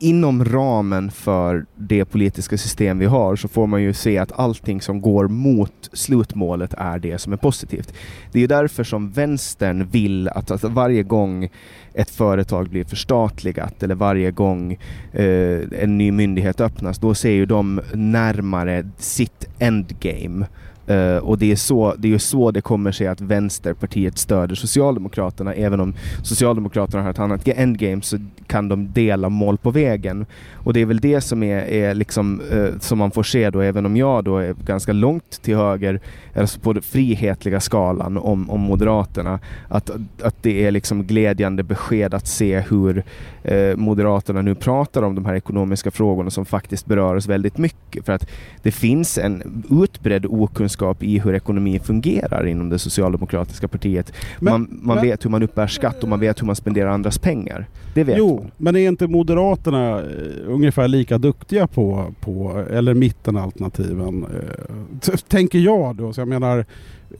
inom 0.00 0.44
ramen 0.44 1.10
för 1.10 1.66
det 1.76 2.04
politiska 2.04 2.58
system 2.58 2.98
vi 2.98 3.06
har 3.06 3.36
så 3.36 3.48
får 3.48 3.66
man 3.66 3.82
ju 3.82 3.92
se 3.92 4.18
att 4.18 4.32
allting 4.32 4.80
som 4.80 5.00
går 5.00 5.28
mot 5.28 5.90
slutmålet 5.92 6.74
är 6.78 6.98
det 6.98 7.18
som 7.18 7.32
är 7.32 7.36
positivt. 7.36 7.94
Det 8.32 8.38
är 8.38 8.40
ju 8.40 8.46
därför 8.46 8.84
som 8.84 9.10
vänstern 9.10 9.86
vill 9.86 10.28
att, 10.28 10.50
att 10.50 10.64
varje 10.64 11.02
gång 11.02 11.48
ett 11.94 12.10
företag 12.10 12.68
blir 12.68 12.84
förstatligat 12.84 13.82
eller 13.82 13.94
varje 13.94 14.30
gång 14.30 14.72
eh, 15.12 15.60
en 15.78 15.98
ny 15.98 16.12
myndighet 16.12 16.60
öppnas, 16.60 16.98
då 16.98 17.14
ser 17.14 17.30
ju 17.30 17.46
de 17.46 17.80
närmare 17.94 18.88
sitt 18.98 19.48
endgame. 19.58 20.46
Uh, 20.90 21.16
och 21.16 21.38
det 21.38 21.52
är, 21.52 21.56
så, 21.56 21.94
det 21.98 22.14
är 22.14 22.18
så 22.18 22.50
det 22.50 22.60
kommer 22.60 22.92
sig 22.92 23.06
att 23.06 23.20
Vänsterpartiet 23.20 24.18
stöder 24.18 24.54
Socialdemokraterna. 24.54 25.54
Även 25.54 25.80
om 25.80 25.94
Socialdemokraterna 26.22 27.02
har 27.02 27.10
ett 27.10 27.18
annat 27.18 27.48
endgame 27.48 28.02
så 28.02 28.18
kan 28.46 28.68
de 28.68 28.92
dela 28.92 29.28
mål 29.28 29.58
på 29.58 29.70
vägen. 29.70 30.26
Och 30.54 30.72
det 30.72 30.80
är 30.80 30.86
väl 30.86 31.00
det 31.00 31.20
som 31.20 31.42
är, 31.42 31.62
är 31.62 31.94
liksom, 31.94 32.40
uh, 32.52 32.78
som 32.78 32.98
man 32.98 33.10
får 33.10 33.22
se 33.22 33.50
då, 33.50 33.60
även 33.60 33.86
om 33.86 33.96
jag 33.96 34.24
då 34.24 34.38
är 34.38 34.54
ganska 34.64 34.92
långt 34.92 35.42
till 35.42 35.56
höger, 35.56 36.00
alltså 36.34 36.60
på 36.60 36.72
den 36.72 36.82
frihetliga 36.82 37.60
skalan 37.60 38.16
om, 38.16 38.50
om 38.50 38.60
Moderaterna, 38.60 39.38
att, 39.68 39.90
att 40.22 40.42
det 40.42 40.66
är 40.66 40.70
liksom 40.70 41.04
glädjande 41.04 41.62
besked 41.62 42.14
att 42.14 42.26
se 42.26 42.60
hur 42.60 43.04
uh, 43.50 43.76
Moderaterna 43.76 44.42
nu 44.42 44.54
pratar 44.54 45.02
om 45.02 45.14
de 45.14 45.24
här 45.24 45.34
ekonomiska 45.34 45.90
frågorna 45.90 46.30
som 46.30 46.46
faktiskt 46.46 46.86
berör 46.86 47.14
oss 47.14 47.26
väldigt 47.26 47.58
mycket. 47.58 48.06
För 48.06 48.12
att 48.12 48.26
det 48.62 48.70
finns 48.70 49.18
en 49.18 49.64
utbredd 49.70 50.26
okunskap 50.26 50.79
i 51.02 51.18
hur 51.18 51.34
ekonomi 51.34 51.78
fungerar 51.78 52.46
inom 52.46 52.68
det 52.68 52.78
socialdemokratiska 52.78 53.68
partiet. 53.68 54.12
Men, 54.38 54.52
man, 54.52 54.68
man 54.82 54.96
men, 54.96 55.04
vet 55.04 55.24
hur 55.24 55.30
man 55.30 55.42
uppbär 55.42 55.66
skatt 55.66 56.02
och 56.02 56.08
man 56.08 56.20
vet 56.20 56.42
hur 56.42 56.46
man 56.46 56.56
spenderar 56.56 56.90
andras 56.90 57.18
pengar. 57.18 57.66
Det 57.94 58.04
vet 58.04 58.18
jo, 58.18 58.36
man. 58.36 58.50
men 58.56 58.76
är 58.76 58.88
inte 58.88 59.06
Moderaterna 59.06 59.98
eh, 59.98 60.04
ungefär 60.46 60.88
lika 60.88 61.18
duktiga 61.18 61.66
på, 61.66 62.14
på 62.20 62.64
eller 62.70 62.94
mittenalternativen? 62.94 64.24
Eh, 64.24 65.14
tänker 65.28 65.58
jag 65.58 65.96
då. 65.96 66.12
Så 66.12 66.20
jag 66.20 66.28
menar, 66.28 66.58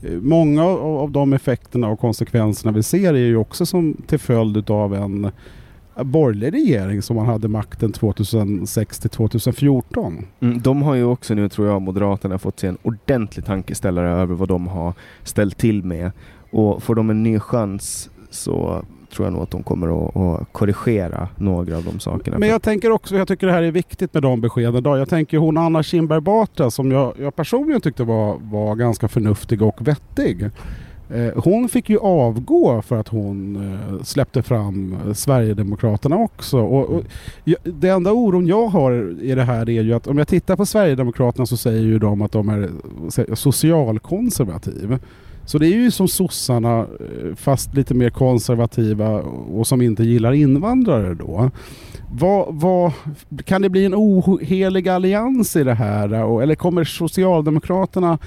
eh, 0.01 0.11
många 0.11 0.63
av 0.65 1.11
de 1.11 1.33
effekterna 1.33 1.87
och 1.87 1.99
konsekvenserna 1.99 2.71
vi 2.71 2.83
ser 2.83 3.13
är 3.13 3.17
ju 3.17 3.37
också 3.37 3.65
som 3.65 3.97
till 4.07 4.19
följd 4.19 4.69
av 4.69 4.95
en 4.95 5.31
borgerlig 5.95 6.53
regering 6.53 7.01
som 7.01 7.15
man 7.15 7.25
hade 7.25 7.47
makten 7.47 7.91
2006 7.91 8.99
till 8.99 9.09
2014. 9.09 10.25
Mm, 10.39 10.61
de 10.61 10.81
har 10.81 10.95
ju 10.95 11.03
också 11.03 11.33
nu, 11.33 11.49
tror 11.49 11.67
jag, 11.67 11.81
Moderaterna 11.81 12.39
fått 12.39 12.59
sig 12.59 12.69
en 12.69 12.77
ordentlig 12.81 13.45
tankeställare 13.45 14.09
över 14.09 14.35
vad 14.35 14.47
de 14.47 14.67
har 14.67 14.93
ställt 15.23 15.57
till 15.57 15.83
med. 15.83 16.11
Och 16.51 16.83
får 16.83 16.95
de 16.95 17.09
en 17.09 17.23
ny 17.23 17.39
chans 17.39 18.09
så 18.29 18.85
tror 19.11 19.25
jag 19.25 19.33
nog 19.33 19.43
att 19.43 19.51
de 19.51 19.63
kommer 19.63 20.07
att, 20.07 20.15
att, 20.15 20.53
korrigera 20.53 21.29
några 21.37 21.77
av 21.77 21.83
de 21.83 21.99
sakerna. 21.99 22.37
Men 22.37 22.49
jag 22.49 22.61
tänker 22.61 22.91
också, 22.91 23.15
jag 23.15 23.27
tycker 23.27 23.47
det 23.47 23.53
här 23.53 23.63
är 23.63 23.71
viktigt 23.71 24.13
med 24.13 24.23
de 24.23 24.41
beskeden 24.41 24.75
idag. 24.75 24.99
Jag 24.99 25.09
tänker 25.09 25.37
hon 25.37 25.57
Anna 25.57 25.83
Kinberg 25.83 26.21
Batra 26.21 26.71
som 26.71 26.91
jag, 26.91 27.13
jag 27.19 27.35
personligen 27.35 27.81
tyckte 27.81 28.03
var, 28.03 28.37
var 28.41 28.75
ganska 28.75 29.07
förnuftig 29.07 29.61
och 29.61 29.87
vettig. 29.87 30.49
Eh, 31.13 31.43
hon 31.43 31.69
fick 31.69 31.89
ju 31.89 31.97
avgå 31.99 32.81
för 32.81 32.99
att 32.99 33.07
hon 33.07 33.55
eh, 33.55 34.03
släppte 34.03 34.41
fram 34.41 34.97
eh, 35.07 35.13
Sverigedemokraterna 35.13 36.15
också. 36.15 36.59
Och, 36.59 36.89
och, 36.89 37.03
det 37.63 37.89
enda 37.89 38.11
oron 38.11 38.47
jag 38.47 38.67
har 38.67 39.21
i 39.21 39.35
det 39.35 39.43
här 39.43 39.69
är 39.69 39.81
ju 39.81 39.93
att 39.93 40.07
om 40.07 40.17
jag 40.17 40.27
tittar 40.27 40.55
på 40.55 40.65
Sverigedemokraterna 40.65 41.45
så 41.45 41.57
säger 41.57 41.81
ju 41.81 41.99
de 41.99 42.21
att 42.21 42.31
de 42.31 42.49
är 42.49 42.69
socialkonservativ. 43.35 44.97
Så 45.45 45.57
det 45.57 45.67
är 45.67 45.75
ju 45.75 45.91
som 45.91 46.07
sossarna 46.07 46.87
fast 47.35 47.73
lite 47.73 47.93
mer 47.93 48.09
konservativa 48.09 49.09
och 49.21 49.67
som 49.67 49.81
inte 49.81 50.03
gillar 50.03 50.33
invandrare 50.33 51.13
då. 51.13 51.51
Vad, 52.13 52.45
vad, 52.49 52.91
kan 53.45 53.61
det 53.61 53.69
bli 53.69 53.85
en 53.85 53.95
ohelig 53.95 54.89
allians 54.89 55.55
i 55.55 55.63
det 55.63 55.73
här? 55.73 56.41
Eller 56.41 56.55
kommer 56.55 56.83
Socialdemokraterna 56.83 58.17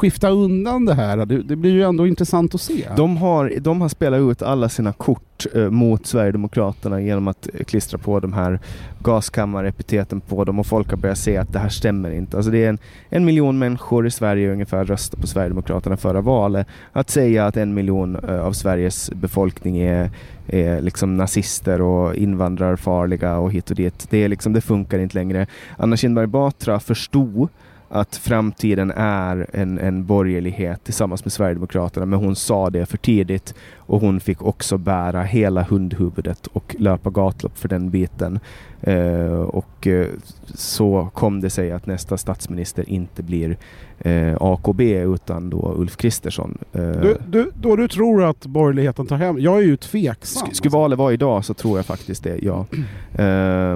skifta 0.00 0.30
undan 0.30 0.84
det 0.84 0.94
här? 0.94 1.16
Det, 1.26 1.42
det, 1.42 1.56
blir 1.56 1.70
ju 1.70 1.82
ändå 1.82 2.06
intressant 2.06 2.54
att 2.54 2.60
se. 2.60 2.88
De 2.96 3.16
har, 3.16 3.52
de 3.60 3.80
har 3.80 3.88
spelat 3.88 4.20
ut 4.20 4.42
alla 4.42 4.68
sina 4.68 4.92
kort 4.92 5.46
eh, 5.54 5.70
mot 5.70 6.06
Sverigedemokraterna 6.06 7.00
genom 7.00 7.28
att 7.28 7.48
eh, 7.54 7.64
klistra 7.64 7.98
på 7.98 8.20
de 8.20 8.32
här 8.32 8.60
gaskammarepiteten 9.02 10.20
på 10.20 10.44
dem 10.44 10.58
och 10.58 10.66
folk 10.66 10.90
har 10.90 10.96
börjat 10.96 11.18
se 11.18 11.36
att 11.36 11.52
det 11.52 11.58
här 11.58 11.68
stämmer 11.68 12.10
inte. 12.10 12.36
Alltså 12.36 12.52
det 12.52 12.64
är 12.64 12.68
en, 12.68 12.78
en 13.08 13.24
miljon 13.24 13.58
människor 13.58 14.06
i 14.06 14.10
Sverige 14.10 14.52
ungefär 14.52 14.84
röstade 14.84 15.20
på 15.20 15.26
Sverigedemokraterna 15.26 15.96
förra 15.96 16.20
valet. 16.20 16.66
Att 16.92 17.10
säga 17.10 17.46
att 17.46 17.56
en 17.56 17.74
miljon 17.74 18.16
eh, 18.16 18.40
av 18.40 18.52
Sveriges 18.52 19.10
befolkning 19.10 19.78
är, 19.78 20.10
är 20.46 20.80
liksom 20.80 21.16
nazister 21.16 21.80
och 21.80 22.14
invandrarfarliga 22.14 23.38
och 23.38 23.52
hit 23.52 23.70
och 23.70 23.76
dit, 23.76 24.06
det, 24.10 24.18
är 24.18 24.28
liksom, 24.28 24.52
det 24.52 24.60
funkar 24.60 24.98
inte 24.98 25.14
längre. 25.14 25.46
Anna 25.76 25.96
Kinberg 25.96 26.26
Batra 26.26 26.80
förstod 26.80 27.48
att 27.90 28.16
framtiden 28.16 28.90
är 28.96 29.46
en, 29.52 29.78
en 29.78 30.06
borgerlighet 30.06 30.84
tillsammans 30.84 31.24
med 31.24 31.32
Sverigedemokraterna, 31.32 32.06
men 32.06 32.18
hon 32.18 32.36
sa 32.36 32.70
det 32.70 32.86
för 32.86 32.98
tidigt 32.98 33.54
och 33.76 34.00
hon 34.00 34.20
fick 34.20 34.42
också 34.42 34.78
bära 34.78 35.22
hela 35.22 35.62
hundhuvudet 35.62 36.46
och 36.46 36.76
löpa 36.78 37.10
gatlopp 37.10 37.58
för 37.58 37.68
den 37.68 37.90
biten. 37.90 38.40
Eh, 38.82 39.40
och 39.40 39.86
eh, 39.86 40.06
så 40.54 41.08
kom 41.14 41.40
det 41.40 41.50
sig 41.50 41.72
att 41.72 41.86
nästa 41.86 42.16
statsminister 42.16 42.88
inte 42.88 43.22
blir 43.22 43.56
eh, 43.98 44.36
AKB 44.40 44.80
utan 44.92 45.50
då 45.50 45.74
Ulf 45.76 45.96
Kristersson. 45.96 46.58
Eh, 46.72 46.82
du, 46.82 47.16
du, 47.28 47.50
då 47.54 47.76
du 47.76 47.88
tror 47.88 48.24
att 48.24 48.46
borgerligheten 48.46 49.06
tar 49.06 49.16
hem, 49.16 49.38
jag 49.38 49.58
är 49.58 49.62
ju 49.62 49.76
tveksam. 49.76 50.46
Sk 50.46 50.56
skulle 50.56 50.72
valet 50.72 50.98
vara 50.98 51.12
idag 51.12 51.44
så 51.44 51.54
tror 51.54 51.78
jag 51.78 51.86
faktiskt 51.86 52.24
det, 52.24 52.38
ja. 52.42 52.66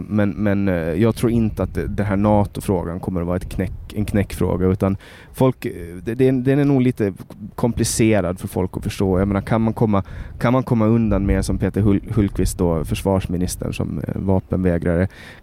Men 0.06 0.30
men 0.30 0.66
jag 1.00 1.16
tror 1.16 1.32
inte 1.32 1.62
att 1.62 1.74
den 1.74 2.06
här 2.06 2.16
NATO-frågan 2.16 3.00
kommer 3.00 3.20
att 3.20 3.26
vara 3.26 3.36
ett 3.36 3.48
knäck, 3.48 3.94
en 3.94 4.04
knäckfråga 4.04 4.66
utan 4.66 4.96
folk, 5.32 5.66
det, 6.02 6.14
den 6.14 6.58
är 6.58 6.64
nog 6.64 6.82
lite 6.82 7.12
komplicerad 7.54 8.40
för 8.40 8.48
folk 8.48 8.76
att 8.76 8.82
förstå. 8.82 9.18
Jag 9.18 9.28
menar, 9.28 9.40
kan 9.40 9.62
man 9.62 9.72
komma, 9.72 10.02
kan 10.38 10.52
man 10.52 10.62
komma 10.62 10.86
undan 10.86 11.26
med 11.26 11.44
som 11.44 11.58
Peter 11.58 11.80
Hultqvist 12.14 12.58
då, 12.58 12.84
försvarsministern 12.84 13.72
som 13.74 14.00
vapenvägrare, 14.14 14.93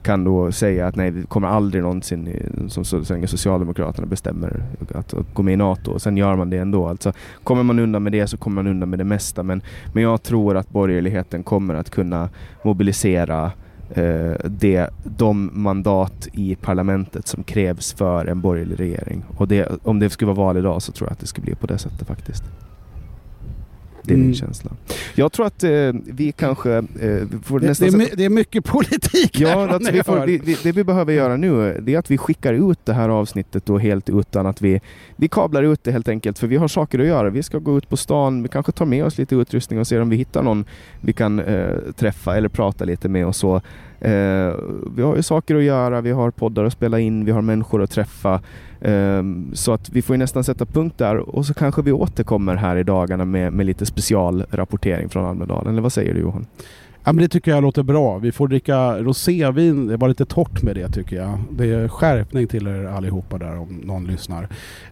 kan 0.01 0.23
då 0.23 0.51
säga 0.51 0.87
att 0.87 0.95
nej, 0.95 1.11
vi 1.11 1.23
kommer 1.23 1.47
aldrig 1.47 1.83
någonsin, 1.83 2.27
eh, 2.27 2.67
som 2.67 2.85
så 2.85 3.03
länge 3.09 3.27
Socialdemokraterna 3.27 4.07
bestämmer 4.07 4.63
att, 4.95 5.13
att 5.13 5.33
gå 5.33 5.43
med 5.43 5.53
i 5.53 5.57
NATO 5.57 5.99
sen 5.99 6.17
gör 6.17 6.35
man 6.35 6.49
det 6.49 6.57
ändå. 6.57 6.87
Alltså, 6.87 7.13
kommer 7.43 7.63
man 7.63 7.79
undan 7.79 8.03
med 8.03 8.11
det 8.11 8.27
så 8.27 8.37
kommer 8.37 8.63
man 8.63 8.71
undan 8.71 8.89
med 8.89 8.99
det 8.99 9.05
mesta. 9.05 9.43
Men, 9.43 9.61
men 9.93 10.03
jag 10.03 10.23
tror 10.23 10.57
att 10.57 10.69
borgerligheten 10.69 11.43
kommer 11.43 11.75
att 11.75 11.89
kunna 11.89 12.29
mobilisera 12.63 13.51
eh, 13.89 14.33
det, 14.45 14.89
de 15.03 15.49
mandat 15.53 16.27
i 16.33 16.55
parlamentet 16.55 17.27
som 17.27 17.43
krävs 17.43 17.93
för 17.93 18.25
en 18.25 18.41
borgerlig 18.41 18.79
regering. 18.79 19.23
Och 19.37 19.47
det, 19.47 19.67
om 19.83 19.99
det 19.99 20.09
skulle 20.09 20.33
vara 20.33 20.47
val 20.47 20.57
idag 20.57 20.81
så 20.81 20.91
tror 20.91 21.07
jag 21.07 21.13
att 21.13 21.19
det 21.19 21.27
skulle 21.27 21.45
bli 21.45 21.55
på 21.55 21.67
det 21.67 21.77
sättet 21.77 22.07
faktiskt. 22.07 22.43
Det 24.03 24.13
är 24.13 24.15
mm. 24.15 24.27
min 24.27 24.35
känsla. 24.35 24.71
Jag 25.15 25.31
tror 25.31 25.45
att 25.45 25.63
eh, 25.63 25.69
vi 26.05 26.33
kanske... 26.37 26.71
Eh, 26.71 26.83
får 27.43 27.59
det, 27.59 27.67
nästan 27.67 27.91
det, 27.91 28.11
är 28.11 28.15
det 28.15 28.25
är 28.25 28.29
mycket 28.29 28.65
politik 28.65 29.39
Ja, 29.39 29.49
här 29.49 29.67
alltså 29.67 29.91
vi 29.91 30.03
får, 30.03 30.25
vi, 30.25 30.37
vi, 30.37 30.57
det 30.63 30.71
vi 30.71 30.83
behöver 30.83 31.13
göra 31.13 31.37
nu 31.37 31.79
det 31.81 31.93
är 31.93 31.99
att 31.99 32.11
vi 32.11 32.17
skickar 32.17 32.71
ut 32.71 32.85
det 32.85 32.93
här 32.93 33.09
avsnittet 33.09 33.65
då 33.65 33.77
helt 33.77 34.09
utan 34.09 34.45
att 34.45 34.61
vi... 34.61 34.81
Vi 35.15 35.27
kablar 35.27 35.63
ut 35.63 35.83
det 35.83 35.91
helt 35.91 36.07
enkelt 36.07 36.39
för 36.39 36.47
vi 36.47 36.57
har 36.57 36.67
saker 36.67 36.99
att 36.99 37.07
göra. 37.07 37.29
Vi 37.29 37.43
ska 37.43 37.59
gå 37.59 37.77
ut 37.77 37.89
på 37.89 37.97
stan, 37.97 38.43
vi 38.43 38.49
kanske 38.49 38.71
tar 38.71 38.85
med 38.85 39.05
oss 39.05 39.17
lite 39.17 39.35
utrustning 39.35 39.79
och 39.79 39.87
ser 39.87 40.01
om 40.01 40.09
vi 40.09 40.15
hittar 40.15 40.43
någon 40.43 40.65
vi 41.01 41.13
kan 41.13 41.39
eh, 41.39 41.75
träffa 41.95 42.37
eller 42.37 42.49
prata 42.49 42.85
lite 42.85 43.09
med 43.09 43.25
och 43.27 43.35
så. 43.35 43.61
Eh, 44.01 44.55
vi 44.95 45.01
har 45.01 45.15
ju 45.15 45.23
saker 45.23 45.55
att 45.55 45.63
göra, 45.63 46.01
vi 46.01 46.11
har 46.11 46.31
poddar 46.31 46.63
att 46.63 46.73
spela 46.73 46.99
in, 46.99 47.25
vi 47.25 47.31
har 47.31 47.41
människor 47.41 47.83
att 47.83 47.91
träffa. 47.91 48.41
Eh, 48.81 49.23
så 49.53 49.73
att 49.73 49.89
vi 49.89 50.01
får 50.01 50.17
nästan 50.17 50.43
sätta 50.43 50.65
punkt 50.65 50.97
där 50.97 51.17
och 51.17 51.45
så 51.45 51.53
kanske 51.53 51.81
vi 51.81 51.91
återkommer 51.91 52.55
här 52.55 52.75
i 52.75 52.83
dagarna 52.83 53.25
med, 53.25 53.53
med 53.53 53.65
lite 53.65 53.85
specialrapportering 53.85 55.09
från 55.09 55.25
Almedalen. 55.25 55.71
Eller 55.73 55.81
vad 55.81 55.93
säger 55.93 56.13
du 56.13 56.19
Johan? 56.19 56.45
Ja, 57.03 57.13
men 57.13 57.23
det 57.23 57.27
tycker 57.27 57.51
jag 57.51 57.61
låter 57.61 57.83
bra. 57.83 58.17
Vi 58.17 58.31
får 58.31 58.47
dricka 58.47 58.97
rosévin. 58.97 59.87
Det 59.87 59.97
var 59.97 60.07
lite 60.07 60.25
torrt 60.25 60.63
med 60.63 60.75
det 60.75 60.89
tycker 60.89 61.15
jag. 61.15 61.39
Det 61.51 61.65
är 61.65 61.87
skärpning 61.87 62.47
till 62.47 62.67
er 62.67 62.85
allihopa 62.85 63.37
där 63.37 63.57
om 63.57 63.81
någon 63.83 64.07
lyssnar. 64.07 64.47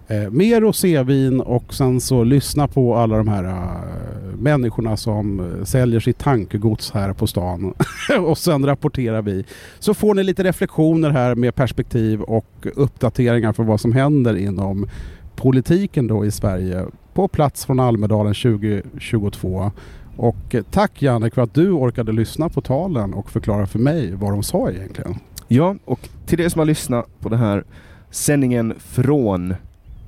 Eh, 0.07 0.29
mer 0.29 0.61
rosévin 0.61 1.41
och 1.41 1.73
sen 1.73 2.01
så 2.01 2.23
lyssna 2.23 2.67
på 2.67 2.95
alla 2.95 3.17
de 3.17 3.27
här 3.27 3.43
äh, 3.43 4.35
människorna 4.39 4.97
som 4.97 5.39
eh, 5.39 5.65
säljer 5.65 5.99
sitt 5.99 6.17
tankegods 6.17 6.91
här 6.91 7.13
på 7.13 7.27
stan. 7.27 7.73
och 8.19 8.37
sen 8.37 8.65
rapporterar 8.65 9.21
vi. 9.21 9.45
Så 9.79 9.93
får 9.93 10.13
ni 10.13 10.23
lite 10.23 10.43
reflektioner 10.43 11.09
här 11.09 11.35
med 11.35 11.55
perspektiv 11.55 12.21
och 12.21 12.67
uppdateringar 12.75 13.53
för 13.53 13.63
vad 13.63 13.81
som 13.81 13.91
händer 13.91 14.37
inom 14.37 14.87
politiken 15.35 16.07
då 16.07 16.25
i 16.25 16.31
Sverige 16.31 16.85
på 17.13 17.27
plats 17.27 17.65
från 17.65 17.79
Almedalen 17.79 18.33
2022. 18.33 19.71
Och 20.17 20.55
eh, 20.55 20.63
tack 20.71 21.01
Janne 21.01 21.29
för 21.29 21.41
att 21.41 21.53
du 21.53 21.71
orkade 21.71 22.11
lyssna 22.11 22.49
på 22.49 22.61
talen 22.61 23.13
och 23.13 23.31
förklara 23.31 23.67
för 23.67 23.79
mig 23.79 24.15
vad 24.15 24.31
de 24.31 24.43
sa 24.43 24.71
egentligen. 24.71 25.15
Ja, 25.47 25.75
och 25.85 26.09
till 26.25 26.39
er 26.39 26.49
som 26.49 26.59
har 26.59 26.65
lyssnat 26.65 27.19
på 27.19 27.29
den 27.29 27.39
här 27.39 27.63
sändningen 28.09 28.73
från 28.79 29.55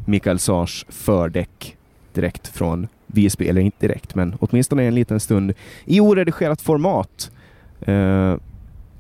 Mikael 0.06 0.40
Sars 0.40 0.86
fördäck 0.90 1.78
direkt 2.14 2.48
från 2.48 2.88
Visby, 3.08 3.48
eller 3.48 3.62
inte 3.62 3.88
direkt, 3.88 4.16
men 4.16 4.36
åtminstone 4.40 4.84
en 4.84 4.96
liten 4.96 5.20
stund 5.20 5.54
i 5.86 6.00
oredigerat 6.00 6.62
format. 6.62 7.32
Eh, 7.82 8.36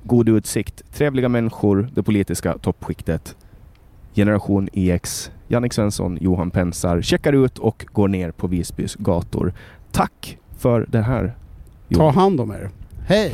god 0.03 0.29
utsikt, 0.29 0.93
trevliga 0.93 1.29
människor, 1.29 1.89
det 1.93 2.03
politiska 2.03 2.57
toppskiktet. 2.57 3.35
Generation 4.15 4.69
EX, 4.73 5.31
Jannik 5.47 5.73
Svensson, 5.73 6.17
Johan 6.21 6.51
Pensar 6.51 7.01
checkar 7.01 7.33
ut 7.33 7.57
och 7.57 7.85
går 7.91 8.07
ner 8.07 8.31
på 8.31 8.47
Visbys 8.47 8.95
gator. 8.95 9.53
Tack 9.91 10.37
för 10.57 10.85
det 10.89 11.01
här. 11.01 11.35
Ta 11.95 12.09
hand 12.09 12.41
om 12.41 12.51
er. 12.51 12.69
Hej! 13.07 13.33